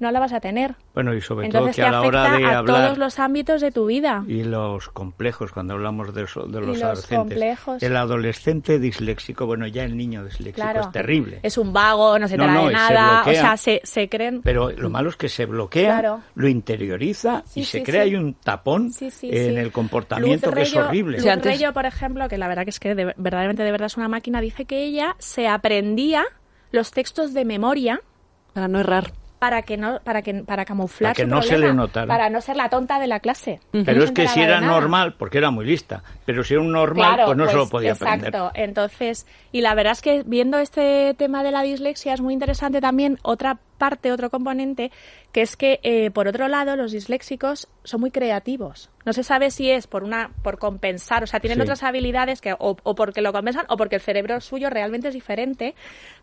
no 0.01 0.13
la 0.13 0.21
vas 0.21 0.33
a 0.33 0.39
tener. 0.39 0.77
Bueno, 0.95 1.13
y 1.13 1.21
sobre 1.21 1.47
Entonces 1.47 1.75
todo 1.75 1.85
que 1.85 1.91
te 1.91 1.97
a 1.97 2.01
la 2.01 2.07
hora 2.07 2.23
afecta 2.27 2.39
de 2.39 2.55
a 2.55 2.59
hablar 2.59 2.85
todos 2.85 2.99
los 2.99 3.19
ámbitos 3.19 3.61
de 3.61 3.73
tu 3.73 3.87
vida. 3.87 4.23
y 4.29 4.45
los 4.45 4.91
complejos, 4.91 5.51
cuando 5.51 5.75
hablamos 5.75 6.15
de, 6.15 6.23
eso, 6.23 6.43
de 6.47 6.61
los, 6.61 6.69
los 6.69 6.83
adolescentes, 6.85 7.19
complejos. 7.19 7.83
el 7.83 7.97
adolescente 7.97 8.79
disléxico, 8.79 9.47
bueno, 9.47 9.67
ya 9.67 9.83
el 9.83 9.97
niño 9.97 10.25
disléxico 10.25 10.63
Claro. 10.63 10.83
es 10.83 10.93
terrible. 10.93 11.41
Es 11.43 11.59
un 11.59 11.73
vago, 11.73 12.17
no 12.17 12.29
se 12.29 12.37
No, 12.37 12.45
trae 12.45 12.55
no, 12.55 12.63
y 12.63 12.67
se 12.69 12.73
nada, 12.75 13.23
o 13.27 13.33
sea, 13.33 13.57
se, 13.57 13.81
se 13.83 14.09
creen... 14.09 14.41
Pero 14.43 14.71
lo 14.71 14.89
malo 14.89 15.09
es 15.11 15.17
que 15.17 15.29
se 15.29 15.47
bloquea, 15.47 15.99
Claro. 15.99 16.21
lo 16.37 16.47
interioriza 16.47 17.43
Sí, 17.47 17.63
y 17.63 17.65
se 17.65 17.79
sí, 17.79 17.85
crea 17.85 18.05
sí. 18.05 18.11
ahí 18.11 18.15
un 18.15 18.35
tapón 18.35 18.93
Sí, 18.93 19.11
sí, 19.11 19.31
en 19.33 19.59
el 19.59 19.73
comportamiento 19.73 20.47
Luz 20.47 20.55
que 20.55 20.63
es 20.63 20.77
horrible. 20.77 21.19
Luz 21.19 21.43
Reyo, 21.43 21.73
por 21.73 21.87
ejemplo, 21.87 22.29
que 22.29 22.39
la 22.39 22.47
verdad 22.47 22.63
que 22.63 22.71
es 22.71 22.79
que 22.79 22.95
de- 22.95 23.15
verdaderamente 23.17 23.65
de 23.65 23.73
verdad 23.73 23.87
es 23.87 23.97
una 23.97 24.07
máquina, 24.09 24.41
dice 24.41 24.65
que 24.65 24.85
ella 24.85 25.17
se 25.19 25.49
aprendía 25.49 26.25
los 26.73 26.91
textos 26.91 27.35
de 27.35 27.45
memoria 27.45 28.01
Para 28.53 28.69
no 28.69 28.81
errar. 28.81 29.13
para 29.39 29.63
que 29.63 29.77
no 29.77 30.01
para 30.03 30.23
que 30.23 30.35
para 30.43 30.65
camuflar 30.65 31.11
Para 31.11 31.15
que 31.15 31.23
su 31.23 31.29
no 31.29 31.43
se 31.43 31.59
le 31.59 31.73
notara. 31.73 32.07
para 32.09 32.29
no 32.31 32.41
ser 32.41 32.57
la 32.57 32.69
tonta 32.69 32.99
de 32.99 33.07
la 33.07 33.21
clase. 33.21 33.61
Pero 33.71 33.95
No 33.99 34.05
es 34.05 34.11
que 34.11 34.27
si 34.29 34.41
era 34.41 34.61
normal, 34.61 35.15
porque 35.19 35.39
era 35.39 35.51
muy 35.51 35.65
lista, 35.65 36.03
pero 36.27 36.43
si 36.43 36.55
era 36.55 36.63
un 36.63 36.73
normal, 36.73 37.15
Claro, 37.15 37.27
pues 37.27 37.39
no 37.39 37.47
se 37.47 37.53
lo 37.53 37.59
pues, 37.61 37.71
podía 37.71 37.91
exacto. 37.93 38.27
aprender. 38.47 38.69
Entonces, 38.69 39.27
y 39.53 39.61
la 39.61 39.75
verdad 39.75 39.93
es 39.93 40.03
que 40.03 40.23
viendo 40.27 40.59
este 40.59 41.15
tema 41.17 41.43
de 41.45 41.53
la 41.53 41.63
dislexia 41.63 42.15
es 42.15 42.21
muy 42.21 42.35
interesante 42.35 42.81
también 42.81 43.19
otra 43.23 43.59
parte, 43.79 44.13
otro 44.13 44.29
componente, 44.29 44.91
que 45.33 45.41
es 45.41 45.57
que 45.57 45.81
eh, 45.83 46.11
por 46.11 46.29
otro 46.29 46.49
lado 46.49 46.77
los 46.77 46.93
disléxicos 46.93 47.69
son 47.85 48.01
muy 48.01 48.11
creativos. 48.11 48.91
No 49.07 49.13
se 49.15 49.23
sabe 49.23 49.51
si 49.51 49.71
es 49.71 49.87
por 49.87 50.05
una 50.05 50.33
por 50.43 50.59
compensar, 50.59 51.23
o 51.23 51.27
sea, 51.27 51.41
tienen 51.41 51.57
Sí. 51.59 51.63
otras 51.63 51.83
habilidades 51.85 52.41
que 52.43 52.53
o, 52.53 52.77
o 52.83 52.95
porque 52.95 53.23
lo 53.23 53.33
compensan 53.33 53.65
o 53.71 53.77
porque 53.77 53.95
el 53.97 54.03
cerebro 54.03 54.41
suyo 54.43 54.69
realmente 54.69 55.09
es 55.09 55.15
diferente. 55.15 55.75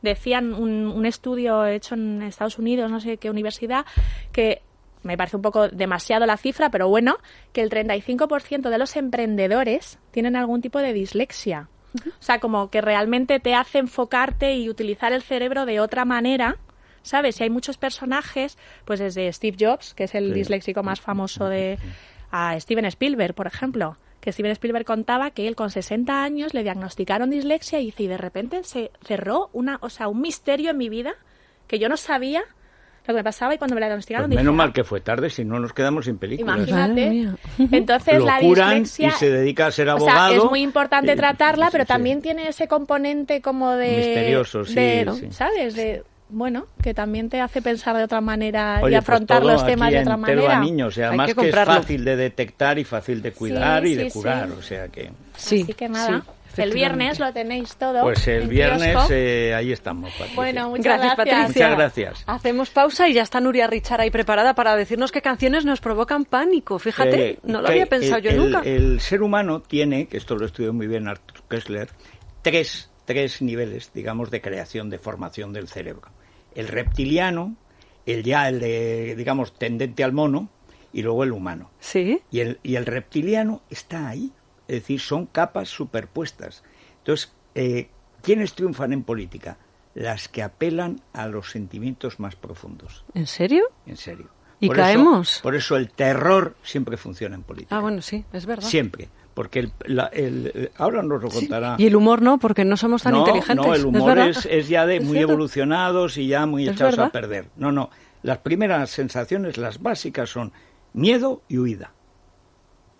Decían 0.02 0.54
un, 0.54 0.88
un 0.88 1.06
estudio 1.06 1.66
hecho 1.66 1.96
en 1.96 2.22
Estados 2.22 2.60
Unidos, 2.60 2.92
no 2.92 3.00
sé 3.00 3.18
qué 3.18 3.30
universidad, 3.32 3.86
que 4.32 4.62
me 5.04 5.18
parece 5.18 5.36
un 5.36 5.42
poco 5.44 5.68
demasiado 5.70 6.26
la 6.26 6.36
cifra, 6.38 6.70
pero 6.72 6.90
bueno, 6.90 7.18
que 7.54 7.62
el 7.62 7.70
35% 7.70 8.70
de 8.70 8.78
los 8.78 8.96
emprendedores 8.96 10.00
tienen 10.12 10.36
algún 10.36 10.62
tipo 10.62 10.80
de 10.80 10.94
dislexia. 10.94 11.70
O 12.08 12.22
sea, 12.24 12.40
como 12.40 12.70
que 12.70 12.82
realmente 12.82 13.40
te 13.40 13.54
hace 13.56 13.78
enfocarte 13.78 14.56
y 14.56 14.68
utilizar 14.70 15.14
el 15.14 15.22
cerebro 15.22 15.66
de 15.66 15.80
otra 15.80 16.04
manera. 16.04 16.58
¿Sabes? 17.06 17.40
Y 17.40 17.44
hay 17.44 17.50
muchos 17.52 17.78
personajes, 17.78 18.58
pues 18.84 19.00
desde 19.00 19.32
Steve 19.32 19.58
Jobs, 19.60 19.94
que 19.94 20.06
es 20.06 20.16
el 20.16 20.30
Sí. 20.30 20.34
disléxico 20.34 20.82
más 20.84 21.00
famoso 21.00 21.48
de 21.48 21.78
a 22.32 22.60
Steven 22.60 22.86
Spielberg, 22.86 23.34
por 23.36 23.46
ejemplo, 23.48 23.96
que 24.20 24.32
Steven 24.32 24.52
Spielberg 24.52 24.86
contaba 24.86 25.30
que 25.30 25.48
él 25.48 25.56
con 25.56 25.70
60 25.70 26.24
años 26.24 26.54
le 26.56 26.64
diagnosticaron 26.64 27.30
dislexia 27.30 27.80
y 27.80 27.86
dice, 27.86 28.04
y 28.04 28.08
de 28.08 28.18
repente 28.18 28.64
se 28.64 28.90
cerró 29.04 29.50
una, 29.54 29.78
o 29.82 29.90
sea, 29.92 30.08
un 30.08 30.20
misterio 30.20 30.72
en 30.72 30.78
mi 30.78 30.90
vida 30.90 31.14
que 31.68 31.78
yo 31.78 31.90
no 31.90 31.96
sabía 31.96 32.42
lo 33.08 33.14
que 33.14 33.20
me 33.20 33.24
pasaba 33.24 33.54
y 33.54 33.60
cuando 33.60 33.76
me 33.76 33.82
la 33.82 33.86
diagnosticaron 33.86 34.26
Pues 34.26 34.32
dije, 34.32 34.44
menos 34.44 34.56
mal 34.58 34.70
"Ah, 34.70 34.74
que 34.74 34.84
fue 34.84 35.00
tarde, 35.00 35.30
si 35.30 35.46
no 35.46 35.60
nos 35.60 35.74
quedamos 35.74 36.06
sin 36.06 36.18
películas. 36.18 36.58
Imagínate. 36.68 37.30
Entonces 37.72 38.18
Lo 38.18 38.26
la 38.26 38.40
curan 38.40 38.70
dislexia 38.82 39.10
y 39.10 39.12
se 39.12 39.30
dedica 39.30 39.68
a 39.68 39.72
ser 39.72 39.90
o 39.90 40.00
sea, 40.00 40.12
abogado. 40.26 40.44
es 40.46 40.50
muy 40.50 40.62
importante 40.64 41.12
Eh, 41.12 41.16
tratarla, 41.16 41.68
sí, 41.68 41.72
pero 41.74 41.84
sí. 41.84 41.88
también 41.88 42.24
tiene 42.24 42.48
ese 42.48 42.68
componente 42.68 43.42
como 43.42 43.74
de 43.74 43.98
Misterioso, 43.98 44.66
sí, 44.66 44.74
de- 44.74 45.12
sí. 45.20 45.28
¿sabes? 45.30 45.76
De 45.76 46.04
bueno, 46.29 46.65
que 46.82 46.94
también 46.94 47.29
te 47.29 47.39
hace 47.39 47.62
pensar 47.62 47.96
de 47.96 48.03
otra 48.03 48.20
manera 48.22 48.79
y 48.82 48.86
Oye, 48.86 48.96
pues 48.96 49.00
afrontar 49.00 49.44
los 49.44 49.65
temas 49.65 49.88
aquí 49.88 49.96
de 49.96 50.01
otra 50.01 50.17
manera. 50.17 50.58
a 50.58 50.60
niños, 50.60 50.98
y 50.98 51.01
además 51.01 51.27
que 51.27 51.36
que, 51.36 51.41
es 51.41 51.46
comprarlo. 51.48 51.74
fácil 51.82 52.03
de 52.05 52.15
detectar 52.15 52.79
y 52.79 52.84
fácil 52.84 53.22
de 53.22 53.32
cuidar 53.32 53.84
Sí, 53.84 53.89
y 53.91 53.96
de 53.96 54.12
curar, 54.12 54.48
sí. 54.48 54.53
o 54.58 54.62
sea 54.62 54.88
que... 54.88 55.12
Sí, 55.38 55.62
Así 55.63 55.74
que 55.74 55.88
nada, 55.89 56.24
sí, 56.55 56.62
el 56.62 56.72
viernes 56.74 57.20
lo 57.20 57.32
tenéis 57.32 57.75
todo. 57.75 58.01
Pues 58.01 58.27
el 58.27 58.48
viernes 58.48 58.98
eh, 59.12 59.53
ahí 59.55 59.72
estamos, 59.72 60.10
Patricia. 60.12 60.36
Bueno, 60.36 60.70
muchas 60.70 60.86
Gracias, 60.86 61.15
gracias. 61.15 61.36
Patricia. 61.38 61.67
Muchas 61.67 61.77
gracias. 61.77 62.24
Hacemos 62.25 62.70
pausa 62.72 63.08
y 63.10 63.13
ya 63.13 63.22
está 63.24 63.39
Nuria 63.41 63.67
Richard 63.67 64.01
ahí 64.01 64.10
preparada 64.10 64.55
para 64.55 64.75
decirnos 64.75 65.12
qué 65.12 65.22
canciones 65.22 65.63
nos 65.65 65.79
provocan 65.82 66.25
pánico. 66.25 66.79
Fíjate, 66.79 67.29
Eh, 67.32 67.39
no 67.44 67.60
lo 67.62 67.65
que 67.67 67.72
había 67.74 67.86
pensado 67.86 68.17
el- 68.17 68.24
yo 68.24 68.29
el- 68.32 68.38
nunca. 68.38 68.62
El 68.63 69.00
ser 69.01 69.22
humano 69.22 69.60
tiene, 69.62 70.08
que 70.08 70.17
esto 70.17 70.36
lo 70.38 70.46
estudió 70.46 70.74
muy 70.74 70.88
bien 70.88 71.08
Arthur 71.08 71.44
Kessler, 71.50 71.89
tres, 72.41 72.89
tres 73.06 73.42
niveles, 73.42 73.92
digamos, 73.94 74.32
de 74.32 74.42
creación, 74.42 74.90
de 74.90 74.98
formación 75.00 75.54
del 75.54 75.68
cerebro. 75.68 76.10
El 76.54 76.68
reptiliano, 76.68 77.56
el 78.06 78.24
ya, 78.24 78.50
el 78.50 78.60
de, 78.60 79.16
digamos, 79.16 79.54
tendente 79.58 80.04
al 80.04 80.14
mono, 80.14 80.50
y 80.94 81.02
luego 81.02 81.24
el 81.24 81.32
humano. 81.34 81.72
Sí, 81.80 82.22
Y 82.32 82.40
el, 82.40 82.60
y 82.64 82.76
el 82.76 82.86
reptiliano 82.86 83.62
está 83.70 84.08
ahí. 84.08 84.32
Es 84.68 84.76
decir, 84.82 85.00
son 85.02 85.26
capas 85.26 85.68
superpuestas. 85.70 86.64
Entonces, 87.00 87.34
eh, 87.54 87.90
¿quiénes 88.22 88.54
triunfan 88.54 88.94
en 88.94 89.04
política? 89.04 89.58
Las 89.94 90.28
que 90.30 90.42
apelan 90.42 91.02
a 91.14 91.28
los 91.28 91.52
sentimientos 91.52 92.20
más 92.20 92.36
profundos. 92.36 93.04
¿en 93.14 93.28
serio? 93.28 93.66
En 93.86 93.98
serio. 93.98 94.30
¿Y 94.62 94.68
Por 94.68 94.78
eso- 94.78 94.84
caemos? 94.86 95.40
por 95.44 95.54
eso 95.56 95.76
el 95.76 95.90
terror 95.92 96.56
siempre 96.64 96.96
funciona 96.96 97.36
en 97.36 97.44
política. 97.44 97.76
Ah, 97.78 97.82
bueno, 97.82 98.02
sí, 98.02 98.24
es 98.32 98.46
verdad. 98.46 98.68
Siempre. 98.68 99.10
Porque 99.36 99.60
el, 99.60 99.72
la- 99.86 100.08
el- 100.08 100.72
ahora 100.77 101.04
nos 101.04 101.22
lo 101.22 101.30
Sí. 101.30 101.42
contará. 101.42 101.75
Y 101.77 101.86
el 101.86 101.96
humor 101.96 102.22
no, 102.24 102.39
porque 102.39 102.65
no 102.65 102.77
somos 102.77 103.04
tan 103.04 103.13
no, 103.13 103.20
inteligentes. 103.20 103.56
no, 103.65 103.74
el 103.75 103.80
¿es 103.82 103.86
humor 103.86 104.18
es, 104.18 104.46
es 104.50 104.68
ya 104.70 104.86
de 104.88 104.96
Es 104.98 105.04
muy 105.04 105.18
cierto. 105.18 105.34
evolucionados 105.34 106.18
y 106.18 106.27
ya 106.27 106.46
muy 106.48 106.63
echados 106.68 106.94
verdad. 106.96 107.06
a 107.08 107.12
perder. 107.12 107.50
No, 107.58 107.72
no. 107.72 107.89
Las 108.24 108.39
primeras 108.39 108.89
sensaciones, 108.89 109.58
las 109.58 109.82
básicas, 109.84 110.30
son 110.32 110.51
miedo 110.94 111.44
y 111.48 111.60
huida. 111.60 111.92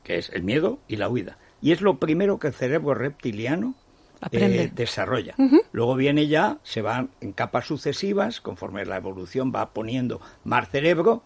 Que 0.04 0.18
es 0.20 0.30
el 0.30 0.44
miedo 0.44 0.78
y 0.88 0.98
la 0.98 1.10
huida. 1.10 1.38
Y 1.62 1.72
es 1.72 1.82
lo 1.82 1.98
primero 1.98 2.38
que 2.38 2.48
el 2.48 2.54
cerebro 2.54 2.94
reptiliano 2.94 3.74
eh, 4.32 4.70
desarrolla. 4.76 5.36
Luego 5.72 5.96
viene 5.96 6.28
ya, 6.28 6.58
se 6.64 6.82
van 6.82 7.10
en 7.22 7.32
capas 7.32 7.66
sucesivas, 7.66 8.42
conforme 8.42 8.86
la 8.86 8.98
evolución 8.98 9.52
va 9.56 9.72
poniendo 9.72 10.20
más 10.44 10.70
cerebro, 10.70 11.24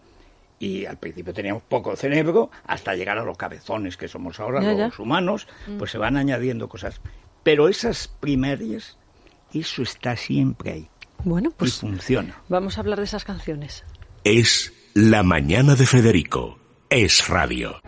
y 0.60 0.84
al 0.84 0.98
principio 0.98 1.32
teníamos 1.34 1.62
poco 1.64 1.96
cerebro, 1.96 2.50
hasta 2.66 2.94
llegar 2.94 3.18
a 3.18 3.24
los 3.24 3.36
cabezones 3.36 3.96
que 3.96 4.06
somos 4.06 4.38
ahora, 4.38 4.62
Ya, 4.62 4.74
ya. 4.74 4.86
los 4.88 4.98
humanos, 5.00 5.48
pues 5.78 5.90
se 5.90 5.98
van 5.98 6.16
añadiendo 6.16 6.68
cosas. 6.68 7.00
Pero 7.42 7.68
esas 7.68 8.06
primarias, 8.08 8.98
eso 9.52 9.82
está 9.82 10.14
siempre 10.16 10.72
ahí. 10.72 10.88
Bueno, 11.24 11.48
y 11.50 11.54
pues 11.54 11.78
funciona. 11.80 12.40
vamos 12.48 12.76
a 12.76 12.82
hablar 12.82 12.98
de 12.98 13.04
esas 13.04 13.24
canciones. 13.24 13.84
Es 14.22 14.72
La 14.94 15.22
Mañana 15.22 15.74
de 15.76 15.86
Federico. 15.86 16.58
Es 16.90 17.28
Radio. 17.28 17.78